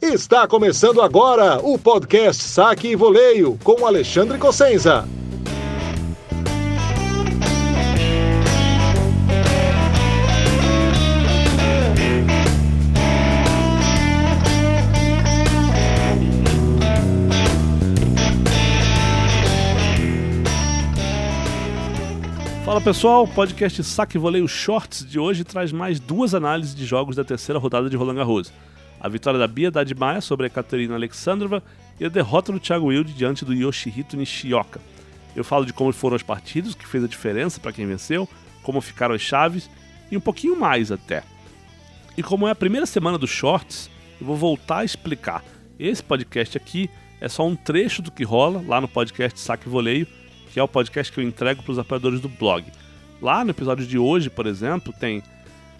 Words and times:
Está 0.00 0.46
começando 0.46 1.02
agora 1.02 1.58
o 1.58 1.76
podcast 1.76 2.44
Saque 2.44 2.86
e 2.86 2.94
Voleio 2.94 3.58
com 3.64 3.84
Alexandre 3.84 4.38
Cossenza. 4.38 5.04
Fala 22.64 22.80
pessoal, 22.80 23.24
o 23.24 23.28
podcast 23.28 23.82
Saque 23.82 24.16
e 24.16 24.20
Voleio 24.20 24.46
Shorts 24.46 25.04
de 25.04 25.18
hoje 25.18 25.42
traz 25.42 25.72
mais 25.72 25.98
duas 25.98 26.34
análises 26.34 26.72
de 26.72 26.86
jogos 26.86 27.16
da 27.16 27.24
terceira 27.24 27.58
rodada 27.58 27.90
de 27.90 27.96
Roland 27.96 28.14
Garros 28.14 28.52
a 29.00 29.08
vitória 29.08 29.38
da 29.38 29.46
Bia 29.46 29.70
Dadmaia 29.70 30.20
sobre 30.20 30.46
a 30.46 30.50
Katerina 30.50 30.94
Alexandrova 30.94 31.62
e 32.00 32.04
a 32.04 32.08
derrota 32.08 32.52
do 32.52 32.60
Thiago 32.60 32.86
Wilde 32.86 33.12
diante 33.12 33.44
do 33.44 33.54
Yoshihito 33.54 34.16
Nishioka. 34.16 34.80
Eu 35.36 35.44
falo 35.44 35.64
de 35.64 35.72
como 35.72 35.92
foram 35.92 36.16
as 36.16 36.22
partidas, 36.22 36.72
o 36.72 36.76
que 36.76 36.86
fez 36.86 37.04
a 37.04 37.08
diferença 37.08 37.60
para 37.60 37.72
quem 37.72 37.86
venceu, 37.86 38.28
como 38.62 38.80
ficaram 38.80 39.14
as 39.14 39.20
chaves 39.20 39.70
e 40.10 40.16
um 40.16 40.20
pouquinho 40.20 40.58
mais 40.58 40.90
até. 40.90 41.22
E 42.16 42.22
como 42.22 42.48
é 42.48 42.50
a 42.50 42.56
primeira 42.56 42.86
semana 42.86 43.16
dos 43.16 43.30
shorts, 43.30 43.88
eu 44.20 44.26
vou 44.26 44.36
voltar 44.36 44.78
a 44.78 44.84
explicar. 44.84 45.44
Esse 45.78 46.02
podcast 46.02 46.56
aqui 46.56 46.90
é 47.20 47.28
só 47.28 47.46
um 47.46 47.54
trecho 47.54 48.02
do 48.02 48.10
que 48.10 48.24
rola 48.24 48.62
lá 48.66 48.80
no 48.80 48.88
podcast 48.88 49.38
Saque 49.38 49.68
Voleio, 49.68 50.06
que 50.52 50.58
é 50.58 50.62
o 50.62 50.68
podcast 50.68 51.12
que 51.12 51.20
eu 51.20 51.24
entrego 51.24 51.62
para 51.62 51.72
os 51.72 51.78
apoiadores 51.78 52.20
do 52.20 52.28
blog. 52.28 52.64
Lá 53.20 53.44
no 53.44 53.50
episódio 53.50 53.86
de 53.86 53.98
hoje, 53.98 54.30
por 54.30 54.46
exemplo, 54.46 54.92
tem 54.92 55.22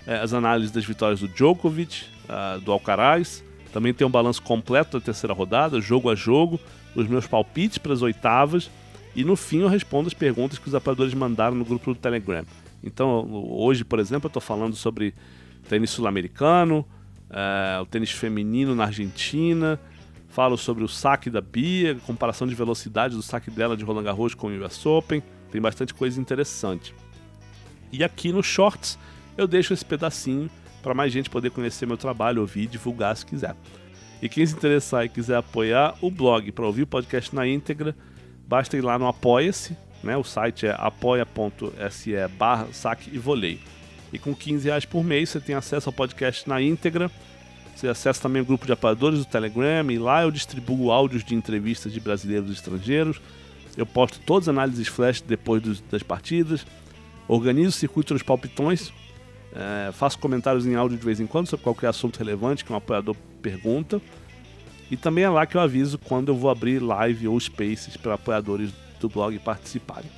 é, 0.08 0.20
as 0.20 0.32
análises 0.32 0.72
das 0.72 0.86
vitórias 0.86 1.20
do 1.20 1.28
Djokovic, 1.28 2.06
uh, 2.24 2.58
do 2.62 2.72
Alcaraz. 2.72 3.44
Também 3.74 3.92
tem 3.92 4.06
um 4.06 4.10
balanço 4.10 4.40
completo 4.40 4.98
da 4.98 5.04
terceira 5.04 5.34
rodada, 5.34 5.78
jogo 5.82 6.08
a 6.08 6.14
jogo, 6.14 6.58
os 6.96 7.06
meus 7.06 7.26
palpites 7.26 7.76
para 7.76 7.92
as 7.92 8.00
oitavas. 8.00 8.70
E 9.14 9.22
no 9.22 9.36
fim 9.36 9.60
eu 9.60 9.68
respondo 9.68 10.06
as 10.06 10.14
perguntas 10.14 10.58
que 10.58 10.66
os 10.66 10.74
apoiadores 10.74 11.12
mandaram 11.12 11.54
no 11.54 11.64
grupo 11.64 11.92
do 11.92 12.00
Telegram. 12.00 12.46
Então, 12.82 13.28
hoje, 13.50 13.84
por 13.84 13.98
exemplo, 13.98 14.26
eu 14.26 14.28
estou 14.28 14.40
falando 14.40 14.74
sobre 14.74 15.12
tênis 15.68 15.90
sul-americano, 15.90 16.86
uh, 17.28 17.82
o 17.82 17.86
tênis 17.86 18.10
feminino 18.10 18.74
na 18.74 18.84
Argentina, 18.84 19.78
falo 20.30 20.56
sobre 20.56 20.82
o 20.84 20.88
saque 20.88 21.28
da 21.28 21.42
Bia, 21.42 21.96
comparação 22.06 22.46
de 22.46 22.54
velocidade 22.54 23.14
do 23.14 23.22
saque 23.22 23.50
dela 23.50 23.76
de 23.76 23.84
Roland 23.84 24.04
Garros 24.04 24.34
com 24.34 24.46
o 24.46 24.64
US 24.64 24.86
Open. 24.86 25.22
Tem 25.50 25.60
bastante 25.60 25.92
coisa 25.92 26.18
interessante. 26.18 26.94
E 27.92 28.02
aqui 28.02 28.32
no 28.32 28.42
Shorts 28.42 28.98
eu 29.38 29.46
deixo 29.46 29.72
esse 29.72 29.84
pedacinho 29.84 30.50
para 30.82 30.92
mais 30.92 31.12
gente 31.12 31.30
poder 31.30 31.50
conhecer 31.50 31.86
meu 31.86 31.96
trabalho, 31.96 32.40
ouvir 32.40 32.62
e 32.62 32.66
divulgar 32.66 33.16
se 33.16 33.24
quiser. 33.24 33.54
E 34.20 34.28
quem 34.28 34.44
se 34.44 34.54
interessar 34.54 35.04
e 35.04 35.08
quiser 35.08 35.36
apoiar 35.36 35.94
o 36.02 36.10
blog 36.10 36.50
para 36.50 36.66
ouvir 36.66 36.82
o 36.82 36.86
podcast 36.86 37.34
na 37.34 37.46
íntegra, 37.46 37.94
basta 38.46 38.76
ir 38.76 38.80
lá 38.80 38.98
no 38.98 39.06
Apoia-se, 39.06 39.76
né? 40.02 40.16
o 40.16 40.24
site 40.24 40.66
é 40.66 40.74
apoia.se 40.76 42.12
barra 42.36 42.66
saque 42.72 43.10
e 43.12 43.18
voleio. 43.18 43.60
E 44.12 44.18
com 44.18 44.34
15 44.34 44.66
reais 44.66 44.84
por 44.84 45.04
mês 45.04 45.30
você 45.30 45.40
tem 45.40 45.54
acesso 45.54 45.88
ao 45.88 45.92
podcast 45.92 46.48
na 46.48 46.60
íntegra, 46.60 47.10
você 47.76 47.86
acessa 47.86 48.22
também 48.22 48.42
o 48.42 48.44
grupo 48.44 48.66
de 48.66 48.72
apoiadores 48.72 49.20
do 49.20 49.24
Telegram 49.24 49.88
e 49.88 49.98
lá 49.98 50.22
eu 50.22 50.32
distribuo 50.32 50.90
áudios 50.90 51.22
de 51.22 51.36
entrevistas 51.36 51.92
de 51.92 52.00
brasileiros 52.00 52.50
e 52.50 52.54
estrangeiros, 52.54 53.20
eu 53.76 53.86
posto 53.86 54.18
todas 54.26 54.48
as 54.48 54.52
análises 54.56 54.88
flash 54.88 55.20
depois 55.20 55.62
dos, 55.62 55.80
das 55.82 56.02
partidas, 56.02 56.66
organizo 57.28 57.68
o 57.68 57.78
circuito 57.78 58.14
dos 58.14 58.22
palpitões, 58.24 58.92
é, 59.58 59.90
faço 59.90 60.16
comentários 60.20 60.64
em 60.66 60.76
áudio 60.76 60.96
de 60.96 61.04
vez 61.04 61.18
em 61.18 61.26
quando 61.26 61.48
sobre 61.48 61.64
qualquer 61.64 61.88
assunto 61.88 62.16
relevante 62.16 62.64
que 62.64 62.72
um 62.72 62.76
apoiador 62.76 63.16
pergunta. 63.42 64.00
E 64.88 64.96
também 64.96 65.24
é 65.24 65.28
lá 65.28 65.44
que 65.44 65.56
eu 65.56 65.60
aviso 65.60 65.98
quando 65.98 66.28
eu 66.28 66.36
vou 66.36 66.48
abrir 66.48 66.78
live 66.78 67.26
ou 67.26 67.38
spaces 67.40 67.96
para 67.96 68.14
apoiadores 68.14 68.70
do 69.00 69.08
blog 69.08 69.36
participarem. 69.40 70.08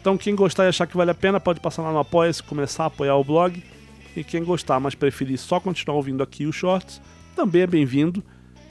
Então, 0.00 0.16
quem 0.16 0.36
gostar 0.36 0.64
e 0.64 0.68
achar 0.68 0.86
que 0.86 0.96
vale 0.96 1.10
a 1.10 1.14
pena, 1.14 1.40
pode 1.40 1.58
passar 1.58 1.82
lá 1.82 1.92
no 1.92 1.98
Apoia-se, 1.98 2.42
começar 2.42 2.84
a 2.84 2.86
apoiar 2.86 3.16
o 3.16 3.24
blog. 3.24 3.62
E 4.16 4.22
quem 4.22 4.44
gostar, 4.44 4.78
mas 4.78 4.94
preferir 4.94 5.38
só 5.38 5.58
continuar 5.58 5.96
ouvindo 5.96 6.22
aqui 6.22 6.46
os 6.46 6.54
shorts, 6.54 7.00
também 7.34 7.62
é 7.62 7.66
bem-vindo. 7.66 8.22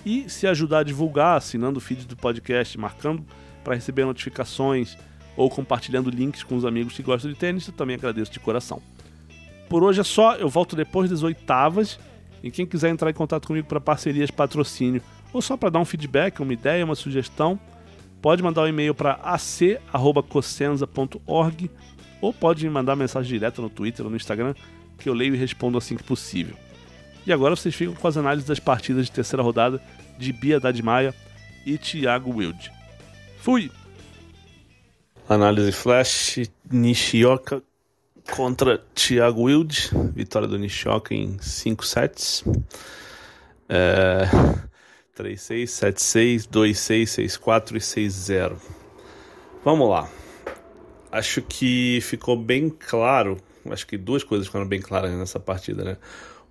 E 0.05 0.29
se 0.29 0.47
ajudar 0.47 0.79
a 0.79 0.83
divulgar, 0.83 1.37
assinando 1.37 1.79
o 1.79 1.81
feed 1.81 2.05
do 2.05 2.15
podcast, 2.15 2.77
marcando 2.77 3.25
para 3.63 3.75
receber 3.75 4.05
notificações 4.05 4.97
ou 5.35 5.49
compartilhando 5.49 6.09
links 6.09 6.43
com 6.43 6.55
os 6.55 6.65
amigos 6.65 6.95
que 6.95 7.03
gostam 7.03 7.31
de 7.31 7.37
tênis, 7.37 7.67
eu 7.67 7.73
também 7.73 7.95
agradeço 7.95 8.31
de 8.31 8.39
coração. 8.39 8.81
Por 9.71 9.81
hoje 9.83 10.01
é 10.01 10.03
só, 10.03 10.35
eu 10.35 10.49
volto 10.49 10.75
depois 10.75 11.09
das 11.09 11.23
oitavas. 11.23 11.97
E 12.43 12.51
quem 12.51 12.65
quiser 12.65 12.89
entrar 12.89 13.09
em 13.09 13.13
contato 13.13 13.47
comigo 13.47 13.69
para 13.69 13.79
parcerias, 13.79 14.29
patrocínio 14.29 15.01
ou 15.31 15.41
só 15.41 15.55
para 15.55 15.69
dar 15.69 15.79
um 15.79 15.85
feedback, 15.85 16.41
uma 16.41 16.51
ideia, 16.51 16.83
uma 16.83 16.93
sugestão, 16.93 17.57
pode 18.21 18.43
mandar 18.43 18.63
um 18.63 18.67
e-mail 18.67 18.93
para 18.93 19.17
ac@cosenza.org 19.23 21.71
ou 22.19 22.33
pode 22.33 22.65
me 22.65 22.69
mandar 22.69 22.97
mensagem 22.97 23.31
direta 23.31 23.61
no 23.61 23.69
Twitter 23.69 24.03
ou 24.03 24.11
no 24.11 24.17
Instagram, 24.17 24.53
que 24.99 25.07
eu 25.07 25.13
leio 25.13 25.33
e 25.33 25.37
respondo 25.37 25.77
assim 25.77 25.95
que 25.95 26.03
possível. 26.03 26.57
E 27.25 27.31
agora 27.31 27.55
vocês 27.55 27.73
ficam 27.73 27.95
com 27.95 28.07
as 28.09 28.17
análises 28.17 28.45
das 28.45 28.59
partidas 28.59 29.05
de 29.05 29.13
terceira 29.13 29.41
rodada 29.41 29.81
de 30.17 30.33
Bia 30.33 30.59
Dadmaia 30.59 31.15
e 31.65 31.77
Thiago 31.77 32.35
Wilde. 32.35 32.69
Fui! 33.37 33.71
Análise 35.29 35.71
Flash, 35.71 36.39
Nishioka 36.69 37.63
contra 38.31 38.81
Thiago 38.95 39.43
Wilde, 39.43 39.91
vitória 40.15 40.47
do 40.47 40.57
Nishioka 40.57 41.13
em 41.13 41.37
5 41.39 41.85
sets. 41.85 42.43
É, 43.67 44.23
3-6, 45.15 45.63
7-6, 45.65 46.47
2-6, 46.47 47.03
6-4 47.39 47.75
e 47.75 47.79
6-0. 47.79 48.55
Vamos 49.63 49.89
lá. 49.89 50.09
Acho 51.11 51.41
que 51.41 51.99
ficou 52.01 52.37
bem 52.37 52.69
claro, 52.69 53.37
acho 53.69 53.85
que 53.85 53.97
duas 53.97 54.23
coisas 54.23 54.47
ficaram 54.47 54.65
bem 54.65 54.81
claras 54.81 55.11
nessa 55.11 55.39
partida, 55.39 55.83
né? 55.83 55.97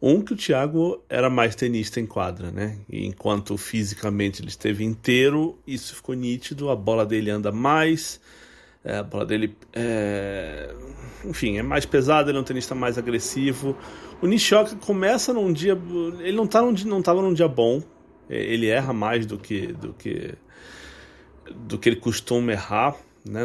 Um, 0.03 0.23
que 0.23 0.35
o 0.35 0.37
Thiago 0.37 1.03
era 1.09 1.29
mais 1.29 1.55
tenista 1.55 1.99
em 1.99 2.07
quadra, 2.07 2.51
né? 2.51 2.79
E 2.89 3.07
enquanto 3.07 3.57
fisicamente 3.57 4.43
ele 4.43 4.49
esteve 4.49 4.85
inteiro, 4.85 5.59
isso 5.67 5.95
ficou 5.95 6.15
nítido, 6.15 6.71
a 6.71 6.77
bola 6.77 7.05
dele 7.07 7.31
anda 7.31 7.51
mais, 7.51 8.21
é, 8.85 8.97
a 8.97 9.03
bola 9.03 9.27
dele 9.27 9.57
é... 9.73 10.75
Enfim, 11.25 11.59
é 11.59 11.63
mais 11.63 11.85
pesada, 11.85 12.31
ele 12.31 12.39
é 12.39 12.41
um 12.41 12.45
tenista 12.45 12.75
mais 12.75 12.97
agressivo. 12.97 13.77
O 14.23 14.27
Nishioka 14.27 14.75
começa 14.77 15.35
num 15.35 15.53
dia. 15.53 15.79
Ele 16.21 16.37
não, 16.37 16.47
tá 16.47 16.63
num, 16.63 16.73
não 16.87 17.03
tava 17.03 17.21
num 17.21 17.35
dia 17.35 17.49
bom. 17.49 17.83
Ele 18.29 18.69
erra 18.69 18.93
mais 18.93 19.27
do 19.27 19.37
que, 19.37 19.67
do 19.67 19.93
que, 19.93 20.35
do 21.55 21.79
que 21.79 21.89
ele 21.91 21.97
costuma 21.97 22.53
errar. 22.53 22.97
Né? 23.25 23.43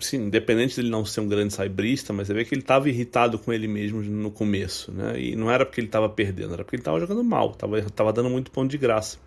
Sim, 0.00 0.26
independente 0.26 0.76
dele 0.76 0.90
não 0.90 1.04
ser 1.04 1.20
um 1.20 1.28
grande 1.28 1.54
saibrista, 1.54 2.12
mas 2.12 2.26
você 2.26 2.34
vê 2.34 2.44
que 2.44 2.54
ele 2.54 2.62
estava 2.62 2.88
irritado 2.88 3.38
com 3.38 3.52
ele 3.52 3.68
mesmo 3.68 4.02
no 4.02 4.30
começo, 4.30 4.90
né? 4.90 5.20
E 5.20 5.36
não 5.36 5.50
era 5.50 5.64
porque 5.64 5.80
ele 5.80 5.86
estava 5.86 6.08
perdendo, 6.08 6.54
era 6.54 6.64
porque 6.64 6.76
ele 6.76 6.80
estava 6.80 6.98
jogando 6.98 7.22
mal, 7.22 7.52
estava 7.52 7.80
tava 7.90 8.12
dando 8.12 8.28
muito 8.28 8.50
ponto 8.50 8.68
de 8.68 8.76
graça. 8.76 9.18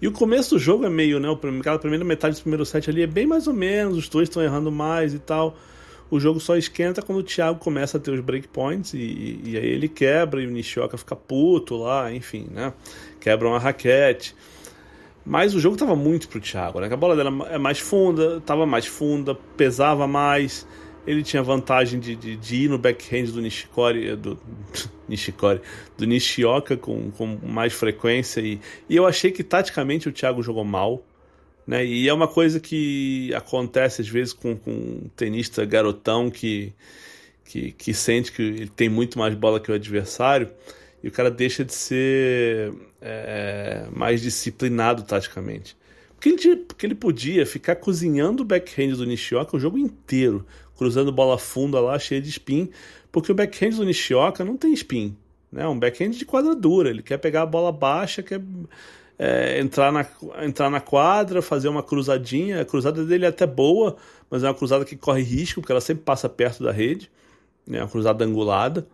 E 0.00 0.06
o 0.06 0.12
começo 0.12 0.56
do 0.56 0.58
jogo 0.58 0.84
é 0.84 0.90
meio, 0.90 1.18
né? 1.18 1.28
Aquela 1.60 1.78
primeira 1.78 2.04
metade 2.04 2.36
do 2.36 2.42
primeiro 2.42 2.66
set 2.66 2.90
ali 2.90 3.02
é 3.02 3.06
bem 3.06 3.26
mais 3.26 3.46
ou 3.46 3.54
menos, 3.54 3.96
os 3.96 4.08
dois 4.08 4.28
estão 4.28 4.42
errando 4.42 4.70
mais 4.70 5.14
e 5.14 5.18
tal. 5.18 5.56
O 6.10 6.20
jogo 6.20 6.38
só 6.38 6.56
esquenta 6.56 7.00
quando 7.00 7.18
o 7.18 7.22
Thiago 7.22 7.58
começa 7.58 7.96
a 7.96 8.00
ter 8.00 8.10
os 8.10 8.20
breakpoints 8.20 8.92
e, 8.92 9.40
e 9.42 9.56
aí 9.56 9.66
ele 9.66 9.88
quebra 9.88 10.42
e 10.42 10.46
o 10.46 10.50
Nishioka 10.50 10.98
fica 10.98 11.16
puto 11.16 11.76
lá, 11.76 12.12
enfim, 12.12 12.46
né? 12.50 12.74
Quebra 13.20 13.48
uma 13.48 13.58
raquete. 13.58 14.34
Mas 15.24 15.54
o 15.54 15.60
jogo 15.60 15.74
estava 15.74 15.96
muito 15.96 16.28
pro 16.28 16.40
Thiago, 16.40 16.80
né? 16.80 16.88
A 16.92 16.96
bola 16.96 17.16
dela 17.16 17.48
é 17.50 17.56
mais 17.56 17.78
funda, 17.78 18.36
estava 18.36 18.66
mais 18.66 18.86
funda, 18.86 19.34
pesava 19.56 20.06
mais. 20.06 20.66
Ele 21.06 21.22
tinha 21.22 21.42
vantagem 21.42 21.98
de, 21.98 22.14
de, 22.14 22.36
de 22.36 22.56
ir 22.56 22.68
no 22.68 22.78
backhand 22.78 23.26
do 23.26 23.40
Nishikori, 23.40 24.16
do 24.16 24.38
Nishikori, 25.08 25.60
do 25.96 26.06
Nishioka 26.06 26.76
com, 26.76 27.10
com 27.10 27.38
mais 27.42 27.72
frequência. 27.72 28.40
E, 28.40 28.60
e 28.88 28.96
eu 28.96 29.06
achei 29.06 29.30
que 29.30 29.42
taticamente 29.42 30.08
o 30.08 30.12
Thiago 30.12 30.42
jogou 30.42 30.64
mal. 30.64 31.02
Né? 31.66 31.86
E 31.86 32.06
é 32.06 32.12
uma 32.12 32.28
coisa 32.28 32.60
que 32.60 33.32
acontece 33.34 34.02
às 34.02 34.08
vezes 34.08 34.34
com, 34.34 34.54
com 34.56 34.70
um 34.70 35.10
tenista 35.16 35.64
garotão 35.64 36.30
que, 36.30 36.74
que, 37.46 37.72
que 37.72 37.94
sente 37.94 38.30
que 38.30 38.42
ele 38.42 38.68
tem 38.68 38.90
muito 38.90 39.18
mais 39.18 39.34
bola 39.34 39.58
que 39.58 39.72
o 39.72 39.74
adversário 39.74 40.50
e 41.04 41.08
o 41.08 41.12
cara 41.12 41.30
deixa 41.30 41.62
de 41.62 41.74
ser 41.74 42.72
é, 42.98 43.86
mais 43.94 44.22
disciplinado 44.22 45.02
taticamente. 45.02 45.76
Porque 46.14 46.30
ele, 46.30 46.56
porque 46.56 46.86
ele 46.86 46.94
podia 46.94 47.44
ficar 47.44 47.76
cozinhando 47.76 48.42
o 48.42 48.46
backhand 48.46 48.96
do 48.96 49.04
Nishioka 49.04 49.54
o 49.54 49.60
jogo 49.60 49.76
inteiro, 49.76 50.46
cruzando 50.78 51.12
bola 51.12 51.36
funda 51.36 51.78
lá, 51.78 51.98
cheia 51.98 52.22
de 52.22 52.30
spin, 52.30 52.70
porque 53.12 53.30
o 53.30 53.34
backhand 53.34 53.72
do 53.76 53.84
Nishioka 53.84 54.42
não 54.46 54.56
tem 54.56 54.72
spin. 54.72 55.14
Né? 55.52 55.64
É 55.64 55.68
um 55.68 55.78
backhand 55.78 56.12
de 56.12 56.24
quadradura, 56.24 56.88
ele 56.88 57.02
quer 57.02 57.18
pegar 57.18 57.42
a 57.42 57.46
bola 57.46 57.70
baixa, 57.70 58.22
quer 58.22 58.40
é, 59.18 59.60
entrar, 59.60 59.92
na, 59.92 60.06
entrar 60.42 60.70
na 60.70 60.80
quadra, 60.80 61.42
fazer 61.42 61.68
uma 61.68 61.82
cruzadinha. 61.82 62.62
A 62.62 62.64
cruzada 62.64 63.04
dele 63.04 63.26
é 63.26 63.28
até 63.28 63.46
boa, 63.46 63.94
mas 64.30 64.42
é 64.42 64.48
uma 64.48 64.54
cruzada 64.54 64.86
que 64.86 64.96
corre 64.96 65.20
risco, 65.20 65.60
porque 65.60 65.72
ela 65.72 65.82
sempre 65.82 66.02
passa 66.02 66.30
perto 66.30 66.64
da 66.64 66.72
rede. 66.72 67.10
É 67.70 67.78
uma 67.78 67.90
cruzada 67.90 68.24
angulada. 68.24 68.86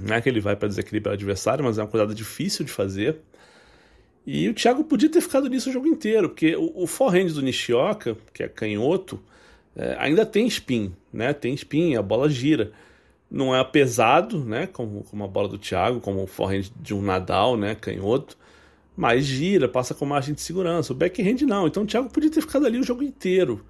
Não 0.00 0.14
é 0.14 0.20
que 0.20 0.28
ele 0.28 0.40
vai 0.40 0.54
para 0.54 0.68
desequilibrar 0.68 1.12
o 1.12 1.14
adversário, 1.14 1.64
mas 1.64 1.78
é 1.78 1.82
uma 1.82 1.88
coisa 1.88 2.14
difícil 2.14 2.64
de 2.64 2.70
fazer. 2.70 3.16
E 4.26 4.48
o 4.48 4.54
Thiago 4.54 4.84
podia 4.84 5.08
ter 5.08 5.20
ficado 5.20 5.48
nisso 5.48 5.70
o 5.70 5.72
jogo 5.72 5.86
inteiro, 5.86 6.28
porque 6.28 6.54
o, 6.54 6.82
o 6.82 6.86
forehand 6.86 7.32
do 7.32 7.42
Nishioka, 7.42 8.16
que 8.32 8.42
é 8.42 8.48
canhoto, 8.48 9.18
é, 9.74 9.96
ainda 9.98 10.26
tem 10.26 10.46
spin, 10.46 10.92
né? 11.12 11.32
Tem 11.32 11.54
spin, 11.54 11.96
a 11.96 12.02
bola 12.02 12.28
gira. 12.28 12.72
Não 13.30 13.54
é 13.54 13.62
pesado, 13.64 14.44
né? 14.44 14.66
Como, 14.66 15.02
como 15.04 15.24
a 15.24 15.28
bola 15.28 15.48
do 15.48 15.58
Thiago, 15.58 16.00
como 16.00 16.22
o 16.22 16.26
forehand 16.26 16.70
de 16.80 16.94
um 16.94 17.02
Nadal, 17.02 17.56
né? 17.56 17.74
Canhoto. 17.74 18.36
Mas 18.96 19.24
gira, 19.24 19.68
passa 19.68 19.94
com 19.94 20.04
margem 20.04 20.34
de 20.34 20.40
segurança. 20.40 20.92
O 20.92 20.96
backhand 20.96 21.46
não. 21.46 21.66
Então 21.66 21.84
o 21.84 21.86
Thiago 21.86 22.10
podia 22.10 22.30
ter 22.30 22.40
ficado 22.40 22.66
ali 22.66 22.78
o 22.78 22.82
jogo 22.82 23.02
inteiro. 23.02 23.64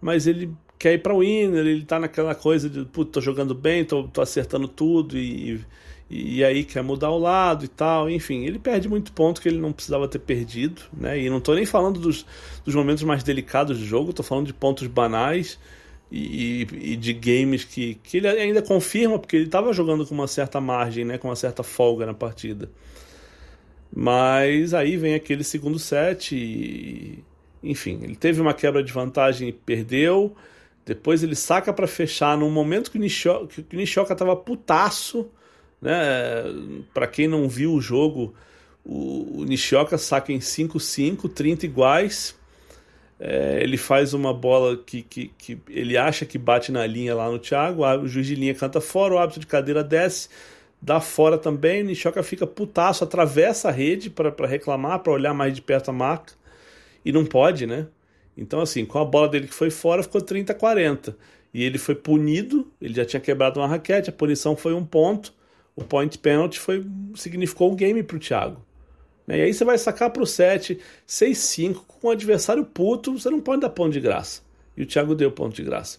Mas 0.00 0.26
ele 0.26 0.50
quer 0.82 0.94
ir 0.94 0.98
para 0.98 1.14
o 1.14 1.20
winner, 1.20 1.64
ele 1.64 1.84
tá 1.84 2.00
naquela 2.00 2.34
coisa 2.34 2.68
de, 2.68 2.84
putz, 2.84 3.12
tô 3.12 3.20
jogando 3.20 3.54
bem, 3.54 3.84
tô, 3.84 4.02
tô 4.08 4.20
acertando 4.20 4.66
tudo 4.66 5.16
e, 5.16 5.64
e, 6.10 6.38
e, 6.38 6.44
aí 6.44 6.64
quer 6.64 6.82
mudar 6.82 7.10
o 7.10 7.18
lado 7.18 7.64
e 7.64 7.68
tal. 7.68 8.10
Enfim, 8.10 8.44
ele 8.44 8.58
perde 8.58 8.88
muito 8.88 9.12
ponto 9.12 9.40
que 9.40 9.48
ele 9.48 9.60
não 9.60 9.72
precisava 9.72 10.08
ter 10.08 10.18
perdido, 10.18 10.82
né? 10.92 11.20
E 11.20 11.30
não 11.30 11.40
tô 11.40 11.54
nem 11.54 11.64
falando 11.64 12.00
dos, 12.00 12.26
dos 12.64 12.74
momentos 12.74 13.04
mais 13.04 13.22
delicados 13.22 13.78
do 13.78 13.84
jogo, 13.84 14.12
tô 14.12 14.24
falando 14.24 14.48
de 14.48 14.52
pontos 14.52 14.88
banais 14.88 15.56
e, 16.10 16.66
e, 16.72 16.96
de 16.96 17.12
games 17.12 17.62
que, 17.62 17.94
que 18.02 18.16
ele 18.16 18.26
ainda 18.26 18.60
confirma, 18.60 19.20
porque 19.20 19.36
ele 19.36 19.44
estava 19.44 19.72
jogando 19.72 20.04
com 20.04 20.16
uma 20.16 20.26
certa 20.26 20.60
margem, 20.60 21.04
né? 21.04 21.16
Com 21.16 21.28
uma 21.28 21.36
certa 21.36 21.62
folga 21.62 22.04
na 22.04 22.14
partida. 22.14 22.68
Mas 23.94 24.74
aí 24.74 24.96
vem 24.96 25.14
aquele 25.14 25.44
segundo 25.44 25.78
set 25.78 26.34
e. 26.34 27.22
Enfim, 27.62 28.00
ele 28.02 28.16
teve 28.16 28.40
uma 28.40 28.52
quebra 28.52 28.82
de 28.82 28.92
vantagem 28.92 29.48
e 29.48 29.52
perdeu. 29.52 30.34
Depois 30.84 31.22
ele 31.22 31.36
saca 31.36 31.72
para 31.72 31.86
fechar 31.86 32.36
num 32.36 32.50
momento 32.50 32.90
que 32.90 32.98
o 32.98 33.00
Nishioka, 33.00 33.62
que 33.62 33.76
o 33.76 33.78
Nishioka 33.78 34.14
tava 34.14 34.34
putaço, 34.34 35.30
né? 35.80 36.44
Para 36.92 37.06
quem 37.06 37.28
não 37.28 37.48
viu 37.48 37.72
o 37.72 37.80
jogo, 37.80 38.34
o, 38.84 39.40
o 39.40 39.44
Nishioka 39.44 39.96
saca 39.96 40.32
em 40.32 40.38
5-5, 40.38 41.32
30 41.32 41.66
iguais. 41.66 42.36
É, 43.18 43.60
ele 43.62 43.76
faz 43.76 44.14
uma 44.14 44.34
bola 44.34 44.76
que, 44.76 45.02
que, 45.02 45.30
que, 45.38 45.58
ele 45.68 45.96
acha 45.96 46.26
que 46.26 46.36
bate 46.36 46.72
na 46.72 46.84
linha 46.84 47.14
lá 47.14 47.30
no 47.30 47.38
Thiago, 47.38 47.84
o 47.84 48.08
juiz 48.08 48.26
de 48.26 48.34
linha 48.34 48.52
canta 48.52 48.80
fora, 48.80 49.14
o 49.14 49.18
árbitro 49.18 49.40
de 49.40 49.46
cadeira 49.46 49.84
desce, 49.84 50.28
dá 50.80 51.00
fora 51.00 51.38
também, 51.38 51.82
o 51.82 51.86
Nishioka 51.86 52.20
fica 52.24 52.48
putaço, 52.48 53.04
atravessa 53.04 53.68
a 53.68 53.70
rede 53.70 54.10
para 54.10 54.34
reclamar, 54.44 54.98
para 54.98 55.12
olhar 55.12 55.32
mais 55.32 55.54
de 55.54 55.62
perto 55.62 55.90
a 55.90 55.92
marca, 55.92 56.32
e 57.04 57.12
não 57.12 57.24
pode, 57.24 57.64
né? 57.64 57.86
Então, 58.36 58.60
assim, 58.60 58.84
com 58.84 58.98
a 58.98 59.04
bola 59.04 59.28
dele 59.28 59.46
que 59.46 59.54
foi 59.54 59.70
fora, 59.70 60.02
ficou 60.02 60.20
30 60.20 60.52
a 60.52 60.56
40. 60.56 61.16
E 61.52 61.62
ele 61.62 61.78
foi 61.78 61.94
punido, 61.94 62.70
ele 62.80 62.94
já 62.94 63.04
tinha 63.04 63.20
quebrado 63.20 63.60
uma 63.60 63.66
raquete, 63.66 64.08
a 64.08 64.12
punição 64.12 64.56
foi 64.56 64.72
um 64.72 64.84
ponto. 64.84 65.34
O 65.76 65.84
point 65.84 66.18
penalty 66.18 66.58
foi, 66.58 66.84
significou 67.14 67.72
o 67.72 67.74
game 67.74 68.02
para 68.02 68.16
o 68.16 68.20
Thiago. 68.20 68.64
E 69.28 69.34
aí 69.34 69.54
você 69.54 69.64
vai 69.64 69.78
sacar 69.78 70.10
para 70.10 70.22
o 70.22 70.26
7, 70.26 70.78
6-5, 71.06 71.80
com 71.86 72.08
o 72.08 72.10
adversário 72.10 72.64
puto, 72.64 73.18
você 73.18 73.30
não 73.30 73.40
pode 73.40 73.62
dar 73.62 73.70
ponto 73.70 73.92
de 73.92 74.00
graça. 74.00 74.42
E 74.76 74.82
o 74.82 74.86
Thiago 74.86 75.14
deu 75.14 75.30
ponto 75.30 75.54
de 75.54 75.62
graça. 75.62 75.98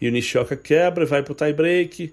E 0.00 0.08
o 0.08 0.12
Nishioka 0.12 0.56
quebra, 0.56 1.06
vai 1.06 1.22
para 1.22 1.32
o 1.32 1.34
tie 1.34 1.52
break. 1.52 2.12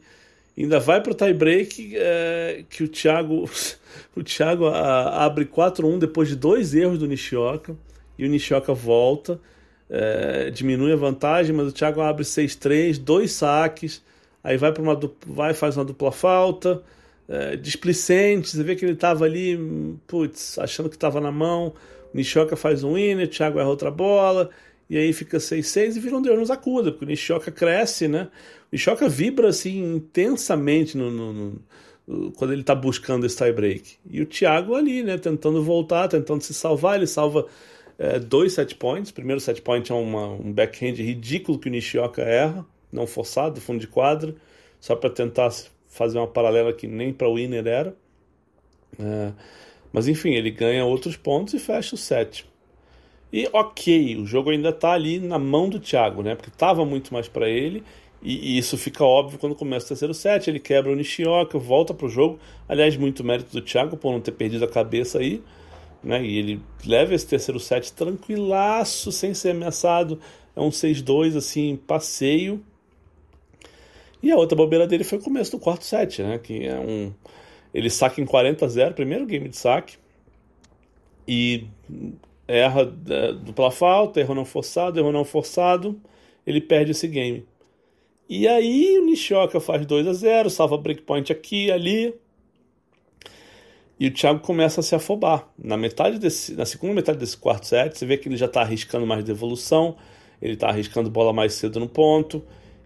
Ainda 0.58 0.80
vai 0.80 1.02
para 1.02 1.12
o 1.12 1.16
tie 1.16 1.34
break 1.34 1.94
é, 1.96 2.64
que 2.70 2.84
o 2.84 2.88
Thiago, 2.88 3.50
o 4.16 4.24
Thiago 4.24 4.68
a, 4.68 5.26
abre 5.26 5.46
4-1 5.46 5.98
depois 6.00 6.30
de 6.30 6.36
dois 6.36 6.74
erros 6.74 7.00
do 7.00 7.08
Nishioka 7.08 7.76
e 8.18 8.26
o 8.26 8.30
Nishioka 8.30 8.74
volta, 8.74 9.40
é, 9.90 10.50
diminui 10.50 10.92
a 10.94 10.96
vantagem, 10.96 11.56
mas 11.56 11.68
o 11.68 11.72
Thiago 11.72 12.02
abre 12.02 12.24
6-3, 12.24 12.98
dois 12.98 13.32
saques, 13.32 14.02
aí 14.44 14.58
vai 14.58 14.72
para 14.72 14.82
uma 14.82 15.00
vai 15.26 15.54
faz 15.54 15.78
uma 15.78 15.86
dupla 15.86 16.12
falta, 16.12 16.82
é, 17.28 17.56
displicente, 17.56 18.50
você 18.50 18.64
vê 18.64 18.76
que 18.76 18.86
ele 18.86 18.94
estava 18.94 19.26
ali, 19.26 19.58
putz, 20.08 20.58
achando 20.60 20.90
que 20.90 20.96
estava 20.96 21.22
na 21.22 21.32
mão, 21.32 21.74
o 22.14 22.18
Nishioka 22.18 22.56
faz 22.56 22.84
um 22.84 22.94
winner, 22.94 23.28
o 23.28 23.30
Thiago 23.30 23.60
erra 23.60 23.70
outra 23.70 23.92
bola, 23.92 24.50
e 24.90 24.98
aí 24.98 25.14
fica 25.14 25.38
6-6 25.38 25.96
e 25.96 26.00
vira 26.00 26.18
um 26.18 26.22
Deus 26.22 26.38
nos 26.38 26.52
acuda, 26.52 26.92
porque 26.92 27.06
o 27.06 27.08
Nishioka 27.08 27.52
cresce, 27.52 28.08
né? 28.08 28.30
O 28.72 28.74
Nishioka 28.74 29.08
vibra 29.08 29.50
assim 29.50 29.96
intensamente 29.96 30.98
no, 30.98 31.10
no, 31.10 31.34
no, 32.08 32.32
quando 32.34 32.52
ele 32.52 32.62
está 32.62 32.76
buscando 32.76 33.26
esse 33.26 33.38
tie 33.38 33.52
break. 33.52 33.96
E 34.10 34.22
o 34.22 34.26
Thiago 34.26 34.76
ali, 34.76 35.04
né, 35.04 35.18
tentando 35.18 35.64
voltar, 35.64 36.08
tentando 36.08 36.42
se 36.42 36.54
salvar, 36.54 36.98
ele 36.98 37.08
salva 37.08 37.48
é, 37.98 38.20
dois 38.20 38.54
set 38.54 38.76
points. 38.76 39.12
O 39.12 39.14
primeiro 39.14 39.40
set 39.40 39.62
point 39.62 39.92
é 39.92 39.96
uma, 39.96 40.28
um 40.28 40.52
backhand 40.52 40.96
ridículo 40.96 41.60
que 41.60 41.68
o 41.68 41.72
Nishioka 41.72 42.22
erra, 42.22 42.66
não 42.92 43.08
forçado, 43.08 43.60
fundo 43.62 43.80
de 43.80 43.88
quadra, 43.88 44.36
só 44.80 44.96
para 44.96 45.10
tentar 45.10 45.52
fazer 45.88 46.18
uma 46.18 46.28
paralela 46.28 46.74
que 46.74 46.88
nem 46.88 47.14
para 47.14 47.28
o 47.28 47.36
winner 47.36 47.66
era. 47.68 47.96
É, 49.00 49.32
mas 49.92 50.08
enfim, 50.08 50.34
ele 50.34 50.52
ganha 50.52 50.86
outros 50.86 51.16
pontos 51.16 51.54
e 51.54 51.60
fecha 51.60 51.96
o 51.96 51.98
set. 51.98 52.46
E 53.32 53.50
ok, 53.52 54.18
o 54.18 54.26
jogo 54.26 54.52
ainda 54.52 54.70
está 54.70 54.92
ali 54.92 55.20
na 55.20 55.40
mão 55.40 55.68
do 55.68 55.80
Thiago, 55.80 56.22
né? 56.22 56.36
Porque 56.36 56.50
estava 56.50 56.86
muito 56.86 57.14
mais 57.14 57.28
para 57.28 57.50
ele. 57.50 57.84
E, 58.22 58.56
e, 58.56 58.58
isso 58.58 58.78
fica 58.78 59.04
óbvio 59.04 59.40
quando 59.40 59.56
começa 59.56 59.86
o 59.86 59.88
terceiro 59.90 60.14
set. 60.14 60.48
Ele 60.48 60.60
quebra 60.60 60.92
o 60.92 60.96
Nishioka, 60.96 61.58
volta 61.58 61.94
para 61.94 62.06
o 62.06 62.10
jogo. 62.10 62.40
Aliás, 62.70 62.96
muito 62.96 63.24
mérito 63.24 63.52
do 63.52 63.62
Thiago 63.62 63.98
por 63.98 64.12
não 64.12 64.22
ter 64.22 64.34
perdido 64.34 64.66
a 64.66 64.68
cabeça 64.68 65.20
aí 65.20 65.42
né? 66.04 66.24
E 66.24 66.38
ele 66.38 66.62
leva 66.86 67.14
esse 67.14 67.28
terceiro 67.28 67.60
set 67.60 67.94
tranquilaço, 67.94 69.12
sem 69.12 69.34
ser 69.34 69.52
ameaçado. 69.52 70.20
É 70.56 70.62
um 70.62 70.70
6-2, 70.70 71.38
assim, 71.38 71.76
passeio. 71.76 72.64
E 74.22 74.32
a 74.32 74.38
outra 74.38 74.56
bobeira 74.56 74.88
dele 74.88 75.04
foi 75.04 75.18
o 75.18 75.22
começo 75.22 75.52
do 75.52 75.60
quarto 75.60 75.86
set, 75.86 76.22
né? 76.22 76.38
Que 76.38 76.66
é 76.66 76.80
um. 76.80 77.14
Ele 77.74 77.90
saca 77.90 78.22
em 78.22 78.26
40 78.26 78.66
a 78.66 78.68
0, 78.68 78.94
primeiro 78.94 79.26
game 79.26 79.50
de 79.50 79.58
saque. 79.58 79.98
E 81.28 81.66
erra 82.48 82.94
é, 83.10 83.34
dupla 83.34 83.72
falta, 83.72 84.20
erro 84.20 84.36
não 84.36 84.46
forçado, 84.46 85.00
erro 85.00 85.12
não 85.12 85.26
forçado. 85.26 86.00
Ele 86.46 86.62
perde 86.62 86.92
esse 86.92 87.08
game. 87.08 87.46
E 88.30 88.48
aí 88.48 88.98
o 89.00 89.06
Nishioka 89.06 89.60
faz 89.60 89.86
2 89.86 90.08
a 90.08 90.14
0, 90.14 90.50
salva 90.50 90.78
breakpoint 90.78 91.32
aqui, 91.32 91.72
ali. 91.72 92.14
E 94.00 94.08
o 94.08 94.12
Thiago 94.12 94.40
começa 94.40 94.80
a 94.80 94.84
se 94.84 94.96
afobar. 94.96 95.48
Na 95.58 95.78
metade 95.78 96.18
desse, 96.20 96.54
na 96.56 96.66
segunda 96.66 96.94
metade 96.94 97.18
desse 97.18 97.38
quarto 97.38 97.68
set, 97.68 97.98
você 97.98 98.06
vê 98.06 98.18
que 98.18 98.28
ele 98.28 98.38
já 98.38 98.48
está 98.48 98.62
arriscando 98.62 99.06
mais 99.06 99.24
devolução, 99.24 99.96
ele 100.42 100.54
está 100.54 100.70
arriscando 100.70 101.10
bola 101.10 101.32
mais 101.32 101.54
cedo 101.54 101.80
no 101.80 101.88
ponto, 101.88 102.44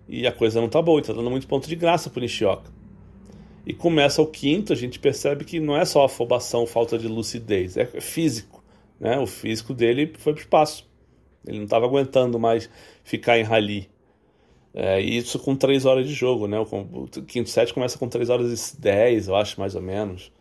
e 0.08 0.28
a 0.28 0.32
coisa 0.32 0.60
não 0.60 0.68
está 0.68 0.82
boa, 0.82 1.00
está 1.00 1.14
dando 1.14 1.30
muito 1.30 1.48
ponto 1.48 1.68
de 1.68 1.76
graça 1.76 2.10
para 2.10 2.20
o 2.20 2.22
Nishioka. 2.22 2.72
E 3.66 3.74
começa 3.74 4.22
o 4.22 4.28
quinto, 4.28 4.72
a 4.72 4.76
gente 4.76 5.00
percebe 5.00 5.44
que 5.44 5.60
não 5.60 5.76
é 5.76 5.84
só 5.84 6.06
afobação, 6.06 6.66
falta 6.66 6.98
de 6.98 7.08
lucidez, 7.08 7.76
é 7.76 7.86
físico. 7.86 8.64
Né? 9.00 9.20
O 9.20 9.28
físico 9.28 9.74
dele 9.74 10.14
foi 10.18 10.34
para 10.34 10.40
o 10.40 10.44
espaço. 10.44 10.88
Ele 11.46 11.58
não 11.58 11.66
estava 11.66 11.86
aguentando 11.86 12.40
mais 12.40 12.70
ficar 13.04 13.38
em 13.38 13.44
rally. 13.44 13.90
É, 14.74 15.02
isso 15.02 15.40
com 15.40 15.56
3 15.56 15.86
horas 15.86 16.08
de 16.08 16.14
jogo, 16.14 16.48
né? 16.48 16.60
O 16.60 17.08
quinto 17.26 17.50
set 17.50 17.74
começa 17.74 17.98
com 17.98 18.08
3 18.08 18.30
horas 18.30 18.74
e 18.74 18.80
10, 18.80 19.28
eu 19.28 19.36
acho, 19.36 19.60
mais 19.60 19.76
ou 19.76 19.82
menos. 19.82 20.32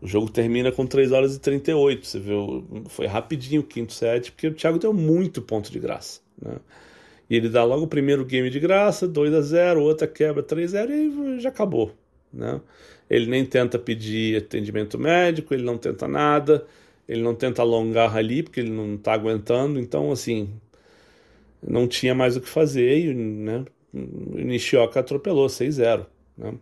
O 0.00 0.06
jogo 0.06 0.30
termina 0.30 0.70
com 0.70 0.86
3 0.86 1.12
horas 1.12 1.34
e 1.34 1.40
38. 1.40 2.06
Você 2.06 2.20
viu? 2.20 2.84
Foi 2.88 3.06
rapidinho 3.06 3.62
o 3.62 3.64
quinto 3.64 3.92
set, 3.92 4.30
porque 4.32 4.48
o 4.48 4.54
Thiago 4.54 4.78
deu 4.78 4.92
muito 4.92 5.40
ponto 5.40 5.70
de 5.70 5.78
graça. 5.78 6.20
Né? 6.40 6.56
E 7.28 7.36
ele 7.36 7.48
dá 7.48 7.64
logo 7.64 7.84
o 7.84 7.88
primeiro 7.88 8.24
game 8.24 8.50
de 8.50 8.60
graça, 8.60 9.08
2 9.08 9.34
a 9.34 9.40
0 9.40 9.82
outra 9.82 10.06
quebra 10.06 10.42
3 10.42 10.74
a 10.74 10.86
0 10.86 10.92
e 10.92 11.40
já 11.40 11.48
acabou. 11.48 11.92
Né? 12.32 12.60
Ele 13.08 13.26
nem 13.26 13.44
tenta 13.44 13.78
pedir 13.78 14.36
atendimento 14.36 14.98
médico, 14.98 15.54
ele 15.54 15.64
não 15.64 15.78
tenta 15.78 16.06
nada, 16.06 16.66
ele 17.08 17.22
não 17.22 17.34
tenta 17.34 17.62
alongar 17.62 18.16
ali, 18.16 18.42
porque 18.42 18.60
ele 18.60 18.70
não 18.70 18.94
está 18.94 19.14
aguentando. 19.14 19.80
Então, 19.80 20.12
assim, 20.12 20.50
não 21.66 21.88
tinha 21.88 22.14
mais 22.14 22.36
o 22.36 22.40
que 22.40 22.48
fazer 22.48 22.98
e 22.98 23.14
né, 23.14 23.64
o 23.92 24.38
Nishioka 24.38 25.00
atropelou 25.00 25.46
6-0. 25.46 26.06
Né? 26.36 26.54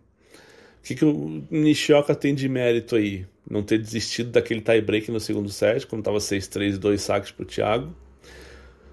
Que, 0.85 0.93
que 0.93 1.03
o 1.03 1.43
Nishioka 1.49 2.13
tem 2.13 2.35
de 2.35 2.47
mérito 2.47 2.95
aí? 2.95 3.25
Não 3.49 3.63
ter 3.63 3.79
desistido 3.79 4.29
daquele 4.29 4.61
tie-break 4.61 5.11
no 5.11 5.19
segundo 5.19 5.49
set, 5.49 5.85
quando 5.87 6.01
estava 6.01 6.19
6-3 6.19 6.77
dois 6.77 7.01
saques 7.01 7.31
para 7.31 7.43
o 7.43 7.45
Thiago. 7.45 7.95